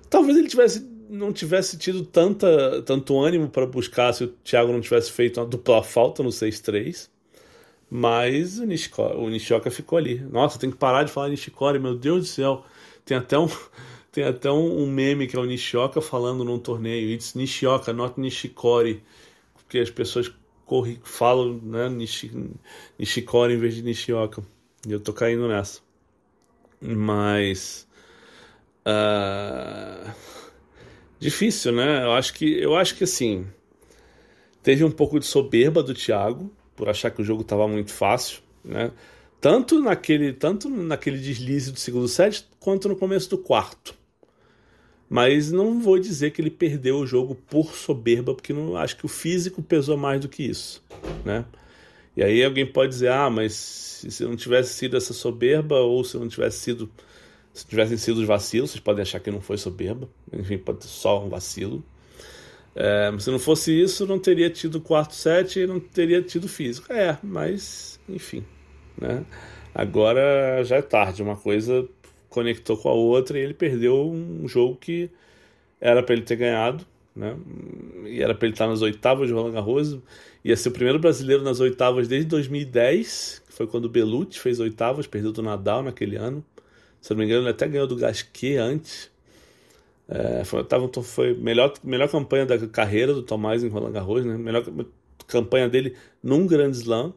Talvez 0.09 0.39
ele 0.39 0.49
tivesse, 0.49 0.89
não 1.11 1.33
tivesse 1.33 1.77
tido 1.77 2.03
tanta, 2.03 2.81
tanto 2.83 3.19
ânimo 3.21 3.49
para 3.49 3.67
buscar 3.67 4.13
se 4.15 4.25
o 4.25 4.29
Thiago 4.29 4.73
não 4.73 4.81
tivesse 4.81 5.13
feito 5.13 5.39
uma 5.39 5.47
dupla 5.47 5.83
falta 5.83 6.23
no 6.23 6.31
6-3. 6.31 7.11
Mas 7.91 8.59
o, 8.59 8.65
Nishiko, 8.65 9.03
o 9.03 9.29
Nishioka 9.29 9.71
ficou 9.71 9.99
ali. 9.99 10.19
Nossa, 10.19 10.59
tem 10.59 10.71
que 10.71 10.79
parar 10.79 11.03
de 11.03 11.13
falar 11.13 11.29
Nishikori, 11.29 11.79
meu 11.79 11.95
Deus 11.95 12.21
do 12.23 12.27
céu. 12.27 12.65
Tem 13.05 13.19
até 13.19 13.39
um, 13.39 13.49
tem 14.11 14.25
até 14.25 14.51
um, 14.51 14.87
meme 14.87 15.27
que 15.27 15.37
é 15.37 15.39
o 15.39 15.45
Nishioka 15.45 16.01
falando 16.01 16.43
num 16.43 16.59
torneio. 16.59 17.11
It's 17.11 17.35
Nishioka, 17.35 17.93
not 17.93 18.19
Nishikori. 18.19 19.03
Porque 19.55 19.79
as 19.79 19.91
pessoas 19.91 20.33
corri, 20.73 20.99
falo 21.05 21.61
né, 21.63 21.87
Nishi, 21.91 22.33
Nishikori 22.99 23.53
em 23.53 23.59
vez 23.59 23.75
de 23.75 23.83
Nishioka. 23.83 24.43
E 24.89 24.93
eu 24.93 24.99
tô 24.99 25.13
caindo 25.13 25.47
nessa. 25.47 25.81
Mas. 26.81 27.87
Uh, 28.87 30.11
difícil, 31.19 31.73
né? 31.73 32.03
Eu 32.05 32.13
acho 32.13 32.33
que, 32.33 32.59
eu 32.59 32.75
acho 32.75 32.97
que 32.97 33.05
assim. 33.05 33.47
Teve 34.63 34.83
um 34.83 34.91
pouco 34.91 35.21
de 35.21 35.27
soberba 35.27 35.83
do 35.83 35.93
Thiago, 35.93 36.51
por 36.75 36.89
achar 36.89 37.11
que 37.11 37.21
o 37.21 37.25
jogo 37.25 37.43
estava 37.43 37.69
muito 37.69 37.93
fácil, 37.93 38.41
né? 38.65 38.93
Tanto 39.43 39.79
naquele, 39.79 40.33
tanto 40.33 40.71
naquele 40.71 41.19
deslize 41.19 41.71
do 41.71 41.79
segundo 41.79 42.09
set, 42.09 42.49
quanto 42.59 42.89
no 42.89 42.97
começo 42.97 43.29
do 43.29 43.37
quarto. 43.37 43.95
Mas 45.13 45.53
não 45.53 45.79
vou 45.79 45.99
dizer 45.99 46.31
que 46.31 46.41
ele 46.41 46.51
perdeu 46.51 46.97
o 46.97 47.07
jogo 47.07 47.35
por 47.35 47.75
soberba, 47.75 48.35
porque 48.35 48.51
não 48.51 48.75
acho 48.79 48.97
que 48.97 49.05
o 49.05 49.09
físico 49.09 49.63
pesou 49.63 49.95
mais 49.95 50.23
do 50.23 50.27
que 50.27 50.43
isso, 50.43 50.83
né? 51.23 51.45
E 52.17 52.23
aí 52.23 52.43
alguém 52.43 52.65
pode 52.65 52.93
dizer, 52.93 53.11
ah, 53.11 53.29
mas 53.29 53.53
se 53.53 54.25
não 54.25 54.35
tivesse 54.35 54.73
sido 54.73 54.97
essa 54.97 55.13
soberba 55.13 55.81
ou 55.81 56.03
se 56.03 56.17
não 56.17 56.29
tivesse 56.29 56.61
sido 56.61 56.91
se 57.53 57.67
tivessem 57.67 57.99
sido 57.99 58.23
os 58.23 58.27
vacilos, 58.27 58.71
vocês 58.71 58.81
podem 58.81 59.03
achar 59.03 59.21
que 59.21 59.31
não 59.31 59.43
foi 59.43 59.59
soberba, 59.59 60.09
enfim, 60.33 60.57
pode 60.57 60.83
ser 60.85 60.89
só 60.89 61.23
um 61.23 61.29
vacilo. 61.29 61.85
É, 62.75 63.13
se 63.19 63.31
não 63.31 63.39
fosse 63.39 63.71
isso, 63.79 64.07
não 64.07 64.19
teria 64.19 64.49
tido 64.49 64.81
quarto 64.81 65.15
set 65.15 65.61
e 65.61 65.67
não 65.67 65.79
teria 65.79 66.23
tido 66.23 66.49
físico. 66.49 66.91
É, 66.91 67.19
mas 67.23 68.01
enfim, 68.09 68.43
né? 68.99 69.27
Agora 69.75 70.65
já 70.65 70.77
é 70.77 70.83
tarde, 70.83 71.23
uma 71.23 71.37
coisa 71.37 71.87
conectou 72.33 72.77
com 72.77 72.89
a 72.89 72.93
outra 72.93 73.39
e 73.39 73.43
ele 73.43 73.55
perdeu 73.55 74.11
um 74.11 74.49
jogo 74.49 74.77
que 74.77 75.11
era 75.81 76.03
para 76.03 76.15
ele 76.15 76.23
ter 76.23 76.37
ganhado, 76.37 76.85
né? 77.15 77.37
E 78.07 78.23
era 78.23 78.35
para 78.35 78.47
ele 78.47 78.55
estar 78.55 78.67
nas 78.67 78.83
oitavas 78.83 79.29
de 79.29 79.35
Roland 79.35 79.53
Garros, 79.53 79.99
ia 80.45 80.57
ser 80.57 80.71
o 80.71 80.73
primeiro 80.73 80.99
brasileiro 80.99 81.43
nas 81.43 81.61
oitavas 81.61 82.09
desde 82.09 82.29
2010, 82.29 83.43
que 83.47 83.53
foi 83.53 83.67
quando 83.67 83.85
o 83.85 83.89
Belucci 83.89 84.41
fez 84.41 84.59
oitavas, 84.61 85.07
perdeu 85.07 85.33
do 85.33 85.43
Nadal 85.43 85.83
naquele 85.83 86.17
ano. 86.17 86.45
Se 87.01 87.11
não 87.11 87.19
me 87.19 87.25
engano, 87.27 87.43
ele 87.43 87.51
até 87.51 87.69
ganhou 87.69 87.87
do 87.87 87.97
Gasquet 87.97 88.57
antes. 88.57 89.11
É, 90.09 90.45
foi, 90.45 90.65
tava, 90.65 90.91
foi 91.03 91.35
melhor 91.35 91.73
melhor 91.83 92.09
campanha 92.09 92.47
da 92.47 92.59
carreira 92.69 93.15
do 93.15 93.23
Tomás 93.23 93.63
em 93.63 93.69
Roland 93.69 93.93
Garros, 93.93 94.25
né? 94.25 94.37
Melhor 94.37 94.65
campanha 95.27 95.69
dele 95.69 95.97
num 96.23 96.47
Grand 96.47 96.71
Slam. 96.71 97.15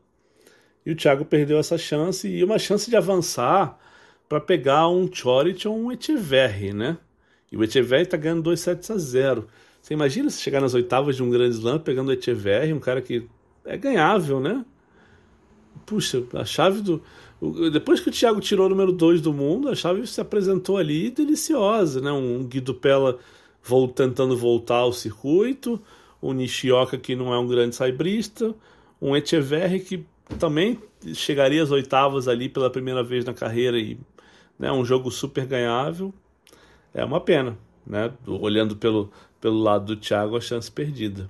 E 0.86 0.91
o 0.91 0.95
Thiago 0.95 1.25
perdeu 1.25 1.57
essa 1.57 1.77
chance 1.77 2.27
e 2.27 2.43
uma 2.43 2.60
chance 2.60 2.89
de 2.89 2.95
avançar 2.95 3.79
para 4.27 4.39
pegar 4.39 4.88
um 4.89 5.10
Choric 5.12 5.67
ou 5.67 5.77
um 5.77 5.91
Echeverri, 5.91 6.74
né? 6.74 6.98
E 7.51 7.58
o 7.58 7.63
Echeverri 7.63 8.03
está 8.03 8.17
ganhando 8.17 8.41
2 8.41 8.60
sets 8.60 8.89
a 8.91 8.98
0. 8.98 9.48
Você 9.82 9.94
imagina 9.94 10.29
se 10.29 10.41
chegar 10.41 10.62
nas 10.62 10.74
oitavas 10.74 11.15
de 11.15 11.24
um 11.24 11.29
Grand 11.29 11.50
Slam 11.50 11.79
pegando 11.79 12.10
o 12.10 12.12
Echeverri, 12.12 12.74
um 12.74 12.79
cara 12.79 13.01
que 13.01 13.27
é 13.63 13.77
ganhável, 13.77 14.39
né? 14.39 14.65
Puxa, 15.86 16.24
a 16.34 16.44
chave 16.44 16.82
do. 16.82 17.01
Depois 17.72 18.00
que 18.00 18.10
o 18.10 18.12
Thiago 18.12 18.39
tirou 18.39 18.65
o 18.65 18.70
número 18.70 18.91
2 18.91 19.22
do 19.22 19.32
mundo, 19.32 19.70
a 19.70 19.75
chave 19.75 20.08
se 20.08 20.20
apresentou 20.20 20.77
ali 20.77 21.12
deliciosa, 21.12 22.01
né? 22.01 22.12
Um 22.12 22.44
Guido 22.44 22.74
Pella 22.74 23.20
tentando 23.96 24.36
voltar 24.38 24.77
ao 24.77 24.94
circuito, 24.94 25.79
um 26.22 26.34
Nishioka 26.34 26.98
que 26.98 27.15
não 27.15 27.34
é 27.34 27.38
um 27.38 27.48
grande 27.48 27.75
saibrista, 27.75 28.55
um 29.01 29.15
Echeverri 29.15 29.79
que 29.79 30.05
também 30.39 30.79
chegaria 31.13 31.62
às 31.62 31.72
oitavas 31.72 32.27
ali 32.27 32.50
pela 32.50 32.70
primeira 32.70 33.03
vez 33.03 33.25
na 33.25 33.34
carreira 33.34 33.77
e 33.77 33.98
né, 34.57 34.71
um 34.71 34.85
jogo 34.85 35.12
super 35.12 35.45
ganhável. 35.45 36.13
É 36.93 37.03
uma 37.03 37.19
pena, 37.19 37.57
né? 37.85 38.12
Olhando 38.25 38.75
pelo, 38.75 39.12
pelo 39.41 39.59
lado 39.59 39.85
do 39.85 39.97
Thiago, 39.97 40.38
a 40.38 40.41
chance 40.41 40.71
perdida. 40.71 41.29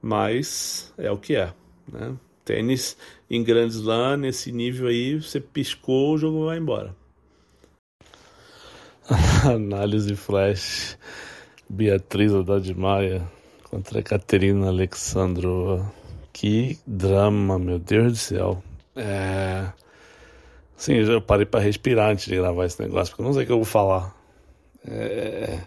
Mas 0.00 0.92
é 0.96 1.10
o 1.10 1.16
que 1.16 1.36
é, 1.36 1.52
né? 1.86 2.16
Tênis 2.44 2.96
em 3.30 3.42
Grand 3.44 3.68
Slam, 3.68 4.16
nesse 4.16 4.50
nível 4.50 4.88
aí, 4.88 5.20
você 5.20 5.40
piscou, 5.40 6.14
o 6.14 6.18
jogo 6.18 6.46
vai 6.46 6.58
embora. 6.58 6.94
Análise 9.44 10.16
flash. 10.16 10.98
Beatriz 11.68 12.34
Haddad 12.34 12.74
Maia 12.74 13.22
contra 13.70 14.02
Caterina 14.02 14.68
Alexandrova. 14.68 15.90
Que 16.32 16.78
drama, 16.86 17.58
meu 17.58 17.78
Deus 17.78 18.12
do 18.12 18.18
céu. 18.18 18.62
É. 18.96 19.72
Sim, 20.76 20.94
eu 20.94 21.20
parei 21.20 21.46
para 21.46 21.60
respirar 21.60 22.10
antes 22.10 22.26
de 22.26 22.36
gravar 22.36 22.64
esse 22.64 22.80
negócio, 22.80 23.12
porque 23.12 23.22
eu 23.22 23.26
não 23.26 23.32
sei 23.32 23.44
o 23.44 23.46
que 23.46 23.52
eu 23.52 23.56
vou 23.56 23.64
falar. 23.64 24.16
É, 24.84 25.60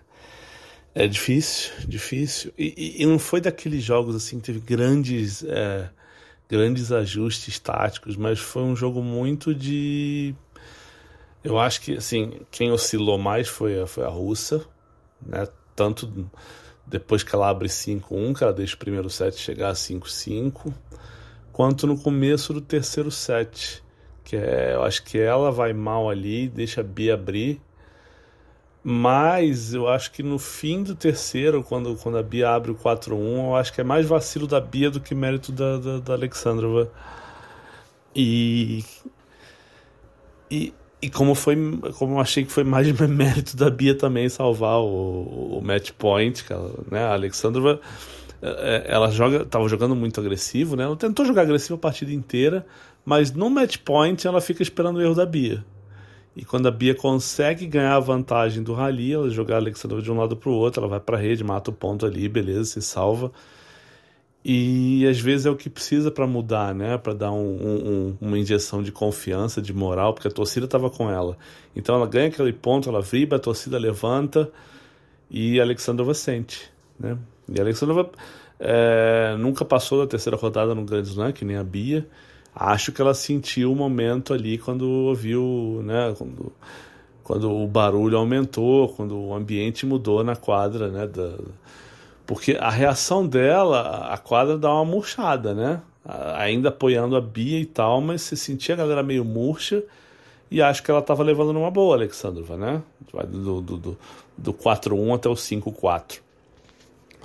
é 0.94 1.08
difícil, 1.08 1.72
difícil. 1.88 2.54
E, 2.58 2.74
e, 2.78 3.04
e, 3.04 3.06
não 3.06 3.20
foi 3.20 3.40
daqueles 3.42 3.84
jogos 3.84 4.16
assim 4.16 4.40
que 4.40 4.46
teve 4.46 4.60
grandes, 4.60 5.44
é, 5.44 5.90
grandes 6.50 6.92
ajustes 6.92 7.60
táticos, 7.60 8.16
mas 8.16 8.40
foi 8.40 8.64
um 8.64 8.76
jogo 8.76 9.02
muito 9.02 9.54
de. 9.54 10.36
Eu 11.44 11.60
acho 11.60 11.82
que 11.82 11.98
assim, 11.98 12.42
quem 12.52 12.72
oscilou 12.72 13.18
mais 13.18 13.48
foi, 13.48 13.86
foi 13.88 14.04
a 14.04 14.10
russa, 14.10 14.66
né? 15.22 15.48
Tanto 15.76 16.30
depois 16.86 17.24
que 17.24 17.36
ela 17.36 17.50
abre 17.50 17.68
5-1, 17.68 18.38
que 18.38 18.44
ela 18.44 18.54
deixa 18.54 18.76
o 18.76 18.80
primeiro 18.80 19.10
set 19.10 19.38
chegar 19.38 19.70
a 19.70 19.74
5-5, 19.74 20.74
quanto 21.52 21.88
no 21.88 21.98
começo 21.98 22.54
do 22.54 22.62
terceiro 22.62 23.12
set, 23.12 23.84
que 24.26 24.36
é, 24.36 24.74
eu 24.74 24.84
acho 24.84 25.04
que 25.04 25.18
ela 25.18 25.52
vai 25.52 25.72
mal 25.72 26.10
ali, 26.10 26.50
deixa 26.50 26.82
a 26.82 26.84
Bia 26.84 27.14
abrir, 27.14 27.62
mas 28.84 29.74
eu 29.74 29.88
acho 29.88 30.12
que 30.12 30.22
no 30.22 30.38
fim 30.38 30.84
do 30.84 30.96
terceiro, 30.96 31.64
quando, 31.64 31.96
quando 31.96 32.18
a 32.18 32.24
Bia 32.24 32.50
abre 32.50 32.72
o 32.72 32.76
4-1, 32.76 33.14
eu 33.48 33.56
acho 33.56 33.72
que 33.74 33.82
é 33.82 33.84
mais 33.84 34.06
vacilo 34.06 34.48
da 34.48 34.60
Bia 34.60 34.92
do 34.92 35.00
que 35.00 35.16
mérito 35.16 35.52
da, 35.52 35.78
da, 35.78 36.00
da 36.00 36.14
Alexandrova. 36.14 36.92
E, 38.16 38.84
e 40.52 40.74
e 41.06 41.10
como 41.10 41.36
foi, 41.36 41.56
como 42.00 42.16
eu 42.16 42.20
achei 42.20 42.44
que 42.44 42.52
foi 42.52 42.64
mais 42.64 42.88
mérito 43.08 43.56
da 43.56 43.70
Bia 43.70 43.96
também 43.96 44.28
salvar 44.28 44.80
o, 44.80 45.58
o 45.60 45.62
match 45.64 45.92
point, 45.92 46.44
que 46.44 46.52
ela, 46.52 46.74
né, 46.90 47.04
a 47.04 47.14
Alexandra 47.14 47.80
é, 48.42 48.48
é, 48.48 48.86
ela 48.88 49.12
joga, 49.12 49.44
estava 49.44 49.68
jogando 49.68 49.96
muito 49.96 50.20
agressivo, 50.20 50.76
né? 50.76 50.84
Ela 50.84 50.96
tentou 50.96 51.26
jogar 51.26 51.44
agressivo 51.44 51.76
a 51.76 51.78
partida 51.78 52.12
inteira, 52.12 52.66
mas 53.06 53.32
no 53.32 53.50
match 53.50 53.78
point 53.78 54.28
ela 54.28 54.42
fica 54.42 54.64
esperando 54.64 54.98
o 54.98 55.02
erro 55.02 55.16
da 55.16 55.26
Bia. 55.26 55.64
E 56.36 56.44
quando 56.44 56.68
a 56.68 56.72
Bia 56.72 56.94
consegue 56.94 57.66
ganhar 57.66 57.96
a 57.96 58.00
vantagem 58.00 58.62
do 58.62 58.74
rally, 58.74 59.14
ela 59.14 59.30
jogar 59.30 59.56
a 59.56 59.60
Alexandra 59.60 60.02
de 60.02 60.12
um 60.12 60.18
lado 60.18 60.36
para 60.36 60.50
o 60.50 60.54
outro, 60.54 60.82
ela 60.82 60.90
vai 60.90 61.00
para 61.00 61.16
a 61.16 61.20
rede, 61.20 61.44
mata 61.44 61.72
o 61.72 61.74
ponto 61.74 62.06
ali, 62.06 62.28
beleza, 62.28 62.66
se 62.66 62.82
salva. 62.82 63.32
E 64.44 65.08
às 65.08 65.20
vezes 65.20 65.46
é 65.46 65.50
o 65.50 65.56
que 65.56 65.70
precisa 65.70 66.12
para 66.12 66.28
mudar, 66.28 66.76
né? 66.76 66.98
Para 66.98 67.14
dar 67.14 67.32
um, 67.32 67.38
um, 67.40 68.18
uma 68.22 68.38
injeção 68.38 68.84
de 68.84 68.92
confiança, 68.92 69.62
de 69.62 69.74
moral, 69.74 70.14
porque 70.14 70.28
a 70.28 70.32
torcida 70.32 70.66
estava 70.66 70.90
com 70.90 71.10
ela. 71.10 71.38
Então 71.76 71.96
ela 71.96 72.06
ganha 72.06 72.28
aquele 72.28 72.54
ponto, 72.54 72.90
ela 72.90 73.02
vibra, 73.02 73.38
a 73.38 73.40
torcida 73.42 73.80
levanta 73.80 74.52
e 75.32 75.60
a 75.60 75.64
Alexandrova 75.64 76.14
sente, 76.14 76.72
né? 77.00 77.18
E 77.50 77.60
a 77.60 77.64
Alexandrova 77.64 78.12
é, 78.60 79.36
nunca 79.40 79.66
passou 79.66 80.00
da 80.00 80.08
terceira 80.08 80.38
rodada 80.38 80.76
no 80.76 80.84
Grand 80.84 81.02
Slam, 81.04 81.32
que 81.32 81.46
nem 81.46 81.56
a 81.56 81.64
Bia. 81.64 82.08
Acho 82.56 82.94
que 82.94 83.02
ela 83.02 83.14
sentiu 83.14 83.74
o 83.74 83.76
momento 83.76 84.34
ali 84.34 84.58
quando 84.58 84.90
ouviu, 84.90 85.82
né? 85.84 86.16
Quando, 86.18 86.54
quando 87.22 87.52
o 87.52 87.68
barulho 87.68 88.18
aumentou, 88.18 88.88
quando 88.90 89.20
o 89.20 89.34
ambiente 89.34 89.86
mudou 89.86 90.24
na 90.24 90.38
quadra, 90.38 90.88
né? 90.88 91.06
Da, 91.06 91.34
porque 92.26 92.58
a 92.58 92.70
reação 92.70 93.28
dela, 93.28 94.08
a 94.10 94.18
quadra 94.18 94.58
dá 94.58 94.74
uma 94.74 94.86
murchada, 94.86 95.54
né? 95.54 95.82
Ainda 96.36 96.70
apoiando 96.70 97.18
a 97.18 97.22
Bia 97.22 97.60
e 97.60 97.66
tal, 97.66 98.00
mas 98.00 98.22
você 98.22 98.38
sentia 98.38 98.74
a 98.76 98.78
galera 98.78 99.04
meio 99.04 99.26
murcha 99.26 99.84
e 100.50 100.62
acho 100.62 100.82
que 100.82 100.90
ela 100.90 101.02
estava 101.02 101.24
levando 101.24 101.52
numa 101.52 101.70
boa, 101.70 101.96
Alexandrova, 101.96 102.56
né? 102.56 102.82
Do, 103.28 103.60
do, 103.62 103.78
do, 103.78 103.98
do 104.38 104.54
4-1 104.54 105.16
até 105.16 105.28
o 105.28 105.34
5-4. 105.34 106.20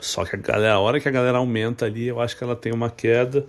Só 0.01 0.25
que 0.25 0.35
a, 0.35 0.39
galera, 0.39 0.75
a 0.75 0.81
hora 0.81 0.99
que 0.99 1.09
a 1.09 1.13
galera 1.13 1.39
aumenta 1.39 1.85
ali, 1.85 2.09
eu 2.09 2.21
acho 2.21 2.37
que 2.37 2.43
ela 2.43 2.57
tem 2.57 2.73
uma 2.73 2.91
queda 2.91 3.47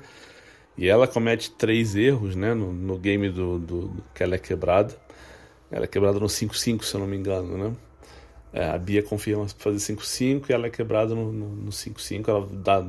e 0.78 0.88
ela 0.88 1.08
comete 1.08 1.52
três 1.52 1.96
erros, 1.96 2.36
né? 2.36 2.54
No, 2.54 2.72
no 2.72 2.98
game 2.98 3.30
do, 3.30 3.60
do, 3.60 3.88
do 3.88 4.04
que 4.14 4.24
ela 4.24 4.36
é 4.36 4.38
quebrada. 4.38 4.96
Ela 5.70 5.86
é 5.86 5.88
quebrada 5.88 6.20
no 6.20 6.28
5-5, 6.28 6.84
se 6.84 6.96
eu 6.96 7.00
não 7.00 7.08
me 7.08 7.18
engano, 7.18 7.58
né? 7.58 7.76
É, 8.54 8.70
a 8.70 8.78
Bia 8.78 9.02
confirma 9.02 9.48
fazer 9.48 9.78
5-5 9.78 10.50
e 10.50 10.54
ela 10.54 10.68
é 10.68 10.70
quebrada 10.70 11.16
no 11.16 11.70
5-5. 11.70 12.28
Ela 12.28 12.48
dá 12.52 12.86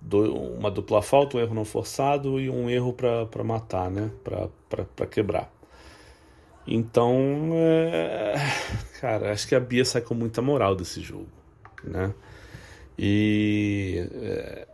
do, 0.00 0.34
uma 0.34 0.70
dupla 0.70 1.02
falta, 1.02 1.36
um 1.36 1.40
erro 1.40 1.54
não 1.54 1.64
forçado 1.64 2.40
e 2.40 2.50
um 2.50 2.68
erro 2.68 2.92
para 2.92 3.44
matar, 3.44 3.90
né? 3.90 4.10
Para 4.24 5.06
quebrar. 5.06 5.52
Então, 6.66 7.50
é, 7.54 8.34
cara, 9.00 9.32
acho 9.32 9.48
que 9.48 9.54
a 9.54 9.60
Bia 9.60 9.84
sai 9.84 10.02
com 10.02 10.14
muita 10.14 10.42
moral 10.42 10.74
desse 10.76 11.00
jogo, 11.00 11.28
né? 11.82 12.12
E 12.98 14.06
é, 14.12 14.67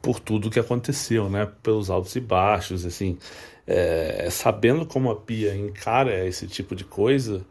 por 0.00 0.20
tudo 0.20 0.50
que 0.50 0.60
aconteceu, 0.60 1.28
né? 1.30 1.50
Pelos 1.62 1.90
altos 1.90 2.14
e 2.16 2.20
baixos, 2.20 2.84
assim, 2.84 3.18
é, 3.66 4.28
sabendo 4.30 4.84
como 4.86 5.10
a 5.10 5.14
Bia 5.14 5.54
encara 5.56 6.26
esse 6.26 6.46
tipo 6.46 6.74
de 6.74 6.84
coisa, 6.84 7.44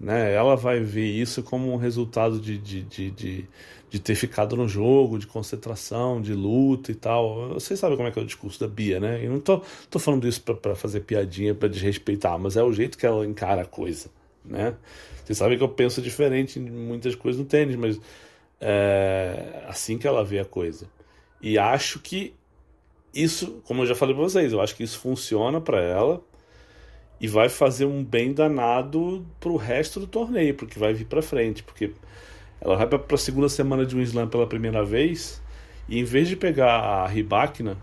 né? 0.00 0.32
Ela 0.34 0.56
vai 0.56 0.80
ver 0.80 1.06
isso 1.06 1.42
como 1.42 1.72
um 1.72 1.76
resultado 1.76 2.40
de, 2.40 2.58
de, 2.58 2.82
de, 2.82 3.10
de, 3.10 3.48
de 3.90 4.00
ter 4.00 4.14
ficado 4.14 4.56
no 4.56 4.66
jogo, 4.66 5.18
de 5.18 5.26
concentração, 5.26 6.20
de 6.20 6.34
luta 6.34 6.90
e 6.90 6.94
tal. 6.94 7.50
Vocês 7.50 7.78
sabem 7.78 7.96
como 7.96 8.08
é 8.08 8.10
que 8.10 8.18
é 8.18 8.22
o 8.22 8.26
discurso 8.26 8.58
da 8.58 8.66
Bia, 8.66 8.98
né? 8.98 9.24
Eu 9.24 9.30
não 9.30 9.40
tô, 9.40 9.62
tô 9.90 9.98
falando 9.98 10.26
isso 10.26 10.42
para 10.42 10.74
fazer 10.74 11.00
piadinha, 11.00 11.54
para 11.54 11.68
desrespeitar, 11.68 12.38
mas 12.38 12.56
é 12.56 12.62
o 12.62 12.72
jeito 12.72 12.98
que 12.98 13.06
ela 13.06 13.24
encara 13.26 13.62
a 13.62 13.66
coisa, 13.66 14.08
né? 14.44 14.74
Vocês 15.24 15.38
sabem 15.38 15.56
que 15.56 15.62
eu 15.62 15.68
penso 15.68 16.02
diferente 16.02 16.58
em 16.58 16.62
muitas 16.62 17.14
coisas 17.14 17.40
no 17.40 17.46
tênis, 17.46 17.76
mas 17.76 18.00
é 18.60 19.64
assim 19.68 19.98
que 19.98 20.06
ela 20.06 20.24
vê 20.24 20.38
a 20.38 20.44
coisa. 20.44 20.86
E 21.42 21.58
acho 21.58 21.98
que 21.98 22.34
isso, 23.12 23.60
como 23.64 23.82
eu 23.82 23.86
já 23.86 23.94
falei 23.94 24.14
para 24.14 24.24
vocês, 24.24 24.52
eu 24.52 24.60
acho 24.60 24.74
que 24.76 24.82
isso 24.82 24.98
funciona 24.98 25.60
para 25.60 25.80
ela 25.80 26.22
e 27.20 27.28
vai 27.28 27.48
fazer 27.48 27.84
um 27.84 28.02
bem 28.02 28.32
danado 28.32 29.26
pro 29.38 29.56
resto 29.56 30.00
do 30.00 30.06
torneio, 30.06 30.54
porque 30.54 30.78
vai 30.78 30.94
vir 30.94 31.04
para 31.06 31.20
frente, 31.20 31.62
porque 31.62 31.92
ela 32.60 32.76
vai 32.76 32.86
para 32.86 33.14
a 33.14 33.18
segunda 33.18 33.48
semana 33.48 33.84
de 33.84 33.96
um 33.96 34.00
slam 34.00 34.28
pela 34.28 34.46
primeira 34.46 34.84
vez 34.84 35.42
e 35.88 35.98
em 35.98 36.04
vez 36.04 36.28
de 36.28 36.36
pegar 36.36 36.78
a 36.78 37.06
Ribakina, 37.06 37.76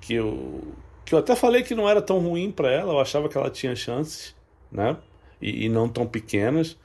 que 0.00 0.14
eu 0.14 0.62
que 1.04 1.14
eu 1.14 1.18
até 1.18 1.36
falei 1.36 1.62
que 1.62 1.74
não 1.74 1.88
era 1.88 2.00
tão 2.00 2.18
ruim 2.18 2.50
para 2.50 2.70
ela, 2.72 2.94
eu 2.94 3.00
achava 3.00 3.28
que 3.28 3.36
ela 3.36 3.50
tinha 3.50 3.76
chances, 3.76 4.34
né? 4.72 4.96
E, 5.40 5.66
e 5.66 5.68
não 5.68 5.86
tão 5.86 6.06
pequenas, 6.06 6.78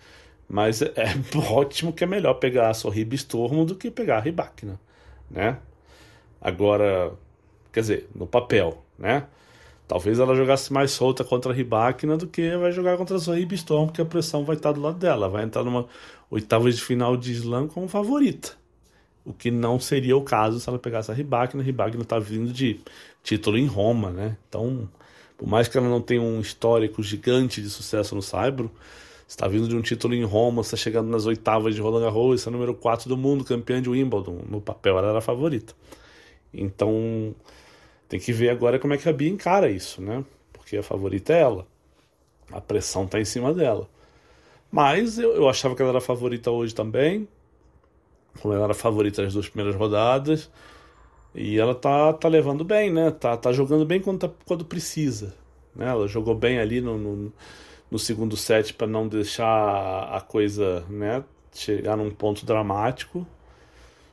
mas 0.48 0.82
é, 0.82 0.92
é, 0.98 1.38
ótimo 1.52 1.94
que 1.94 2.04
é 2.04 2.08
melhor 2.08 2.34
pegar 2.34 2.70
a 2.70 2.74
Sorriba 2.74 3.16
Stormo 3.16 3.64
do 3.64 3.76
que 3.76 3.90
pegar 3.90 4.18
a 4.18 4.20
Ribakina, 4.20 4.80
né? 5.32 5.60
Agora, 6.42 7.14
quer 7.72 7.82
dizer, 7.82 8.10
no 8.16 8.26
papel, 8.28 8.84
né? 8.98 9.26
Talvez 9.88 10.20
ela 10.20 10.36
jogasse 10.36 10.72
mais 10.72 10.92
solta 10.92 11.24
contra 11.24 11.52
a 11.52 11.56
Ribakina 11.56 12.16
do 12.16 12.28
que 12.28 12.56
vai 12.58 12.72
jogar 12.72 12.96
contra 12.96 13.16
a 13.16 13.20
Zoe 13.20 13.48
Storm, 13.54 13.88
porque 13.88 14.02
a 14.02 14.06
pressão 14.06 14.46
vai 14.46 14.56
estar 14.56 14.72
do 14.72 14.80
lado 14.80 15.00
dela. 15.00 15.28
Vai 15.28 15.44
entrar 15.44 15.64
numa 15.64 15.88
oitava 16.30 16.72
de 16.72 16.80
final 16.80 17.18
de 17.18 17.32
slam 17.32 17.68
como 17.68 17.88
favorita. 17.88 18.52
O 19.26 19.34
que 19.34 19.50
não 19.50 19.80
seria 19.80 20.16
o 20.16 20.22
caso 20.22 20.60
se 20.60 20.70
ela 20.70 20.78
pegasse 20.78 21.10
a 21.10 21.14
Ribakina. 21.14 21.64
A 21.64 21.66
Ribakina 21.66 22.04
está 22.04 22.20
vindo 22.20 22.54
de 22.54 22.80
título 23.24 23.58
em 23.58 23.66
Roma, 23.66 24.12
né? 24.12 24.38
Então, 24.48 24.88
por 25.36 25.48
mais 25.48 25.68
que 25.68 25.76
ela 25.76 25.90
não 25.90 26.02
tenha 26.02 26.22
um 26.22 26.40
histórico 26.40 27.02
gigante 27.02 27.60
de 27.60 27.70
sucesso 27.70 28.14
no 28.14 28.22
Saibro, 28.22 28.70
está 29.28 29.48
vindo 29.48 29.68
de 29.68 29.76
um 29.76 29.82
título 29.82 30.14
em 30.14 30.24
Roma, 30.24 30.62
está 30.62 30.78
chegando 30.78 31.10
nas 31.10 31.26
oitavas 31.26 31.74
de 31.74 31.82
Roland 31.82 32.02
Garros, 32.02 32.46
é 32.46 32.50
número 32.52 32.76
4 32.76 33.10
do 33.10 33.18
mundo, 33.18 33.44
campeã 33.44 33.82
de 33.82 33.90
Wimbledon. 33.90 34.44
No 34.48 34.62
papel 34.62 35.00
ela 35.00 35.10
era 35.10 35.18
a 35.18 35.22
favorita. 35.22 35.74
Então, 36.54 37.36
tem 38.08 38.20
que 38.20 38.34
ver 38.34 38.50
agora 38.50 38.80
como 38.80 38.94
é 38.94 38.98
que 38.98 39.08
a 39.08 39.14
Bia 39.14 39.30
encara 39.30 39.70
isso, 39.70 40.02
né? 40.02 40.24
Porque 40.52 40.78
a 40.78 40.84
favorita 40.84 41.34
é 41.34 41.42
ela. 41.42 41.68
A 42.52 42.60
pressão 42.60 43.08
tá 43.08 43.20
em 43.20 43.26
cima 43.26 43.54
dela. 43.54 43.88
Mas 44.72 45.18
eu, 45.18 45.32
eu 45.34 45.50
achava 45.50 45.76
que 45.76 45.82
ela 45.82 45.92
era 45.92 45.98
a 46.00 46.02
favorita 46.02 46.52
hoje 46.52 46.74
também. 46.74 47.28
Como 48.42 48.54
ela 48.54 48.64
era 48.66 48.72
a 48.72 48.76
favorita 48.76 49.24
nas 49.24 49.34
duas 49.34 49.50
primeiras 49.50 49.76
rodadas. 49.80 50.50
E 51.34 51.60
ela 51.60 51.76
tá, 51.76 52.14
tá 52.14 52.28
levando 52.28 52.64
bem, 52.64 52.92
né? 52.92 53.12
Tá, 53.12 53.38
tá 53.38 53.52
jogando 53.52 53.86
bem 53.86 54.02
quando, 54.02 54.20
tá, 54.20 54.30
quando 54.46 54.66
precisa. 54.66 55.36
Né? 55.76 55.88
Ela 55.88 56.08
jogou 56.08 56.36
bem 56.36 56.60
ali 56.60 56.82
no, 56.82 56.98
no, 56.98 57.34
no 57.90 58.00
segundo 58.00 58.36
set 58.36 58.74
para 58.74 58.88
não 58.88 59.08
deixar 59.08 60.10
a 60.12 60.22
coisa 60.22 60.84
né, 60.90 61.24
chegar 61.54 61.96
num 61.96 62.12
ponto 62.12 62.46
dramático. 62.46 63.26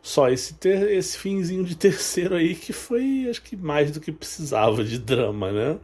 Só 0.06 0.28
esse, 0.28 0.54
ter, 0.54 0.88
esse 0.92 1.18
finzinho 1.18 1.64
de 1.64 1.74
terceiro 1.74 2.36
aí 2.36 2.54
que 2.54 2.72
foi, 2.72 3.26
acho 3.28 3.42
que 3.42 3.56
mais 3.56 3.90
do 3.90 3.98
que 3.98 4.12
precisava 4.12 4.84
de 4.84 5.00
drama, 5.00 5.50
né? 5.50 5.78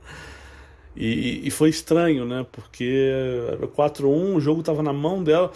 E, 0.95 1.41
e 1.45 1.50
foi 1.50 1.71
estranho, 1.71 2.25
né? 2.25 2.47
Porque 2.52 3.11
era 3.49 3.67
4-1, 3.67 4.37
o 4.37 4.41
jogo 4.41 4.62
tava 4.62 4.81
na 4.81 4.93
mão 4.93 5.25
dela, 5.25 5.50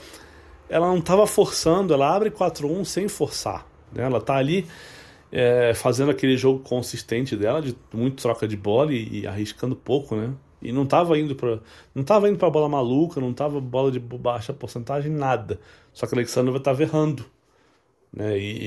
ela 0.68 0.88
não 0.88 1.00
tava 1.00 1.28
forçando, 1.28 1.94
ela 1.94 2.12
abre 2.12 2.28
4-1 2.28 2.84
sem 2.84 3.06
forçar. 3.06 3.64
Né? 3.92 4.02
Ela 4.02 4.20
tá 4.20 4.34
ali 4.34 4.66
é, 5.30 5.72
fazendo 5.72 6.10
aquele 6.10 6.36
jogo 6.36 6.58
consistente 6.58 7.36
dela, 7.36 7.62
de 7.62 7.72
muito 7.94 8.20
troca 8.20 8.48
de 8.48 8.56
bola 8.56 8.92
e, 8.92 9.20
e 9.20 9.26
arriscando 9.28 9.76
pouco, 9.76 10.16
né? 10.16 10.34
E 10.60 10.72
não 10.72 10.84
tava 10.84 11.16
indo 11.16 11.36
para 11.36 11.60
não 11.94 12.02
tava 12.02 12.28
indo 12.28 12.36
para 12.36 12.50
bola 12.50 12.68
maluca, 12.68 13.20
não 13.20 13.32
tava 13.32 13.60
bola 13.60 13.92
de 13.92 14.00
baixa 14.00 14.52
porcentagem, 14.52 15.12
nada. 15.12 15.60
Só 15.92 16.04
que 16.04 16.16
a 16.16 16.18
Alexandra 16.18 16.58
tava 16.58 16.82
errando. 16.82 17.35
Né? 18.16 18.38
E, 18.38 18.58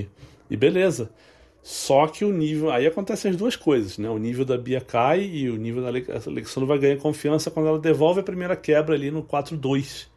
e, 0.00 0.08
e 0.50 0.56
beleza. 0.56 1.10
Só 1.62 2.06
que 2.08 2.24
o 2.24 2.32
nível. 2.32 2.70
Aí 2.70 2.86
acontecem 2.86 3.30
as 3.30 3.36
duas 3.36 3.56
coisas, 3.56 3.96
né? 3.96 4.10
O 4.10 4.18
nível 4.18 4.44
da 4.44 4.58
Bia 4.58 4.80
cai 4.80 5.22
e 5.22 5.48
o 5.48 5.56
nível 5.56 5.80
da 5.80 5.88
Alexandre 5.88 6.66
vai 6.66 6.78
ganhar 6.78 6.96
confiança 6.98 7.50
quando 7.50 7.68
ela 7.68 7.78
devolve 7.78 8.20
a 8.20 8.22
primeira 8.22 8.56
quebra 8.56 8.94
ali 8.94 9.10
no 9.10 9.22
4-2. 9.22 10.08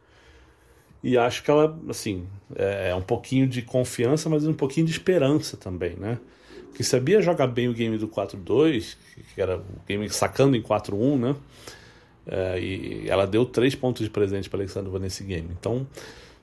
E 1.03 1.17
acho 1.19 1.43
que 1.43 1.51
ela, 1.51 1.79
assim, 1.87 2.25
é, 2.55 2.89
é 2.89 2.95
um 2.95 3.01
pouquinho 3.01 3.47
de 3.47 3.61
confiança, 3.61 4.27
mas 4.27 4.45
um 4.47 4.55
pouquinho 4.55 4.87
de 4.87 4.91
esperança 4.91 5.55
também, 5.55 5.95
né? 5.95 6.17
Porque 6.69 6.83
se 6.83 6.95
a 6.95 6.99
Bia 6.99 7.21
joga 7.21 7.45
bem 7.45 7.69
o 7.69 7.73
game 7.73 7.95
do 7.95 8.07
4-2, 8.07 8.97
que 9.35 9.39
era 9.39 9.59
o 9.59 9.63
game 9.87 10.09
sacando 10.09 10.57
em 10.57 10.63
4-1, 10.63 11.19
né? 11.19 11.35
É, 12.25 12.59
e 12.59 13.07
ela 13.07 13.27
deu 13.27 13.45
três 13.45 13.75
pontos 13.75 14.03
de 14.03 14.09
presente 14.09 14.49
para 14.49 14.59
Alexandre 14.59 14.99
nesse 14.99 15.23
game. 15.23 15.47
Então 15.59 15.85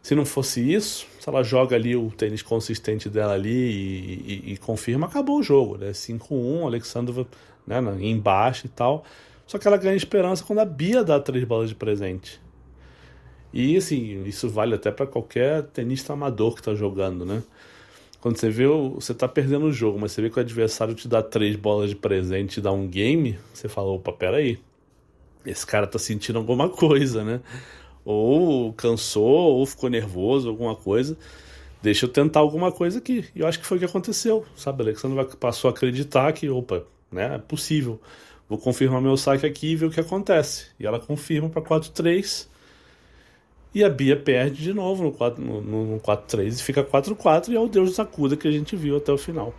se 0.02 0.16
não 0.16 0.24
fosse 0.26 0.60
isso, 0.60 1.06
se 1.20 1.28
ela 1.28 1.44
joga 1.44 1.76
ali 1.76 1.94
o 1.94 2.10
tênis 2.10 2.42
consistente 2.42 3.08
dela 3.08 3.34
ali 3.34 3.50
e, 3.50 4.42
e, 4.48 4.52
e 4.52 4.56
confirma, 4.56 5.06
acabou 5.06 5.38
o 5.38 5.42
jogo, 5.42 5.78
né? 5.78 5.92
5-1, 5.92 6.66
Alexandra 6.66 7.24
né, 7.64 7.78
embaixo 8.00 8.66
e 8.66 8.68
tal. 8.68 9.04
Só 9.46 9.58
que 9.58 9.68
ela 9.68 9.76
ganha 9.76 9.94
esperança 9.94 10.42
quando 10.44 10.58
a 10.58 10.64
Bia 10.64 11.04
dá 11.04 11.20
três 11.20 11.44
bolas 11.44 11.68
de 11.68 11.76
presente. 11.76 12.40
E 13.52 13.76
assim, 13.76 14.24
isso 14.24 14.48
vale 14.48 14.74
até 14.74 14.90
para 14.90 15.06
qualquer 15.06 15.62
tenista 15.64 16.14
amador 16.14 16.54
que 16.54 16.60
está 16.60 16.74
jogando, 16.74 17.24
né? 17.24 17.42
Quando 18.20 18.38
você 18.38 18.50
vê, 18.50 18.66
você 18.66 19.12
tá 19.12 19.28
perdendo 19.28 19.66
o 19.66 19.72
jogo, 19.72 19.98
mas 20.00 20.12
você 20.12 20.22
vê 20.22 20.30
que 20.30 20.38
o 20.38 20.40
adversário 20.40 20.94
te 20.94 21.06
dá 21.06 21.22
três 21.22 21.54
bolas 21.54 21.90
de 21.90 21.96
presente 21.96 22.58
e 22.58 22.60
dá 22.60 22.72
um 22.72 22.86
game, 22.88 23.38
você 23.52 23.68
fala, 23.68 23.88
opa, 23.88 24.12
peraí. 24.12 24.58
Esse 25.44 25.66
cara 25.66 25.86
tá 25.86 25.98
sentindo 25.98 26.38
alguma 26.38 26.68
coisa, 26.70 27.24
né? 27.24 27.40
Ou 28.04 28.72
cansou, 28.72 29.56
ou 29.56 29.66
ficou 29.66 29.88
nervoso, 29.88 30.48
alguma 30.48 30.74
coisa. 30.74 31.16
Deixa 31.82 32.06
eu 32.06 32.08
tentar 32.08 32.40
alguma 32.40 32.70
coisa 32.70 32.98
aqui. 32.98 33.24
E 33.34 33.40
eu 33.40 33.46
acho 33.46 33.58
que 33.58 33.66
foi 33.66 33.76
o 33.76 33.80
que 33.80 33.86
aconteceu, 33.86 34.44
sabe? 34.56 34.82
Alexandre 34.82 35.36
passou 35.36 35.68
a 35.68 35.72
acreditar 35.72 36.32
que, 36.32 36.48
opa, 36.48 36.84
né, 37.10 37.34
é 37.34 37.38
possível. 37.38 38.00
Vou 38.48 38.58
confirmar 38.58 39.00
meu 39.00 39.16
saque 39.16 39.46
aqui 39.46 39.72
e 39.72 39.76
ver 39.76 39.86
o 39.86 39.90
que 39.90 40.00
acontece. 40.00 40.66
E 40.78 40.86
ela 40.86 41.00
confirma 41.00 41.48
para 41.48 41.62
4-3. 41.62 42.46
E 43.74 43.82
a 43.82 43.88
Bia 43.88 44.16
perde 44.16 44.62
de 44.62 44.74
novo 44.74 45.02
no 45.02 45.12
4-3 45.12 45.38
no, 45.38 45.60
no 45.62 46.00
4 46.00 46.42
e 46.42 46.52
fica 46.52 46.84
4-4 46.84 47.48
e 47.48 47.56
é 47.56 47.60
o 47.60 47.66
Deus 47.66 47.90
do 47.90 47.94
Sacuda 47.94 48.36
que 48.36 48.46
a 48.46 48.50
gente 48.50 48.76
viu 48.76 48.98
até 48.98 49.10
o 49.10 49.16
final. 49.16 49.54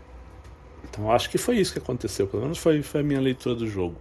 Então 0.88 1.12
acho 1.12 1.30
que 1.32 1.40
foi 1.40 1.58
isso 1.58 1.74
que 1.74 1.80
aconteceu, 1.80 2.28
pelo 2.28 2.44
menos 2.44 2.60
foi, 2.60 2.84
foi 2.84 3.02
a 3.02 3.04
minha 3.04 3.20
leitura 3.20 3.56
do 3.56 3.68
jogo. 3.68 3.96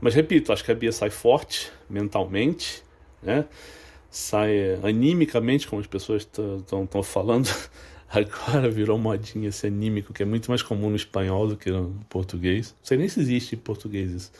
Mas 0.00 0.14
repito, 0.14 0.52
acho 0.52 0.64
que 0.64 0.72
a 0.72 0.74
Bia 0.74 0.90
sai 0.90 1.10
forte 1.10 1.70
mentalmente 1.88 2.82
né? 3.22 3.44
Sai 4.10 4.78
animicamente, 4.82 5.68
como 5.68 5.80
as 5.80 5.86
pessoas 5.86 6.22
estão 6.22 7.02
falando. 7.02 7.48
Agora 8.10 8.68
virou 8.68 8.98
modinha 8.98 9.48
esse 9.50 9.68
anímico, 9.68 10.12
que 10.12 10.22
é 10.24 10.26
muito 10.26 10.50
mais 10.50 10.62
comum 10.62 10.90
no 10.90 10.96
espanhol 10.96 11.46
do 11.46 11.56
que 11.56 11.70
no 11.70 11.94
português. 12.08 12.74
Não 12.80 12.84
sei 12.84 12.98
nem 12.98 13.08
se 13.08 13.20
existe 13.20 13.54
em 13.54 13.58
português 13.58 14.10
isso. 14.10 14.32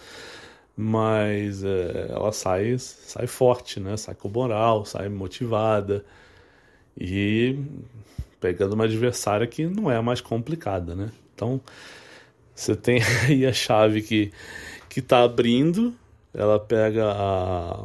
Mas 0.77 1.62
é, 1.62 2.09
ela 2.11 2.33
sai, 2.33 2.77
sai 2.79 3.29
forte, 3.29 3.79
né? 3.79 3.97
Sai 3.97 4.14
com 4.16 4.29
moral, 4.29 4.85
sai 4.85 5.09
motivada. 5.09 6.05
E 6.99 7.57
pegando 8.40 8.73
uma 8.73 8.85
adversária 8.85 9.47
que 9.47 9.66
não 9.66 9.90
é 9.90 9.97
a 9.97 10.03
mais 10.03 10.21
complicada, 10.21 10.97
né? 10.97 11.12
Então, 11.35 11.61
você 12.55 12.75
tem 12.75 13.01
aí 13.29 13.47
a 13.47 13.53
chave 13.53 14.03
que, 14.03 14.33
que 14.88 15.01
tá 15.01 15.23
abrindo, 15.23 15.95
ela 16.35 16.59
pega 16.59 17.12
a 17.12 17.85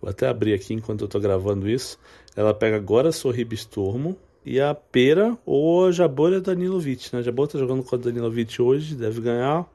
Vou 0.00 0.10
até 0.10 0.28
abrir 0.28 0.54
aqui 0.54 0.72
enquanto 0.72 1.02
eu 1.02 1.06
estou 1.06 1.20
gravando 1.20 1.68
isso. 1.68 1.98
Ela 2.34 2.54
pega 2.54 2.76
agora 2.76 3.10
a 3.10 3.12
Sorriba 3.12 3.54
Stormo 3.54 4.16
e 4.44 4.60
a 4.60 4.74
Pera 4.74 5.36
ou 5.44 5.86
a 5.86 5.92
Jabor 5.92 6.40
Danilovic, 6.40 7.10
né? 7.12 7.20
A 7.20 7.22
Jabor 7.22 7.48
tá 7.48 7.58
jogando 7.58 7.82
com 7.82 7.94
a 7.94 7.98
Danilovic 7.98 8.60
hoje, 8.62 8.94
deve 8.94 9.20
ganhar. 9.20 9.68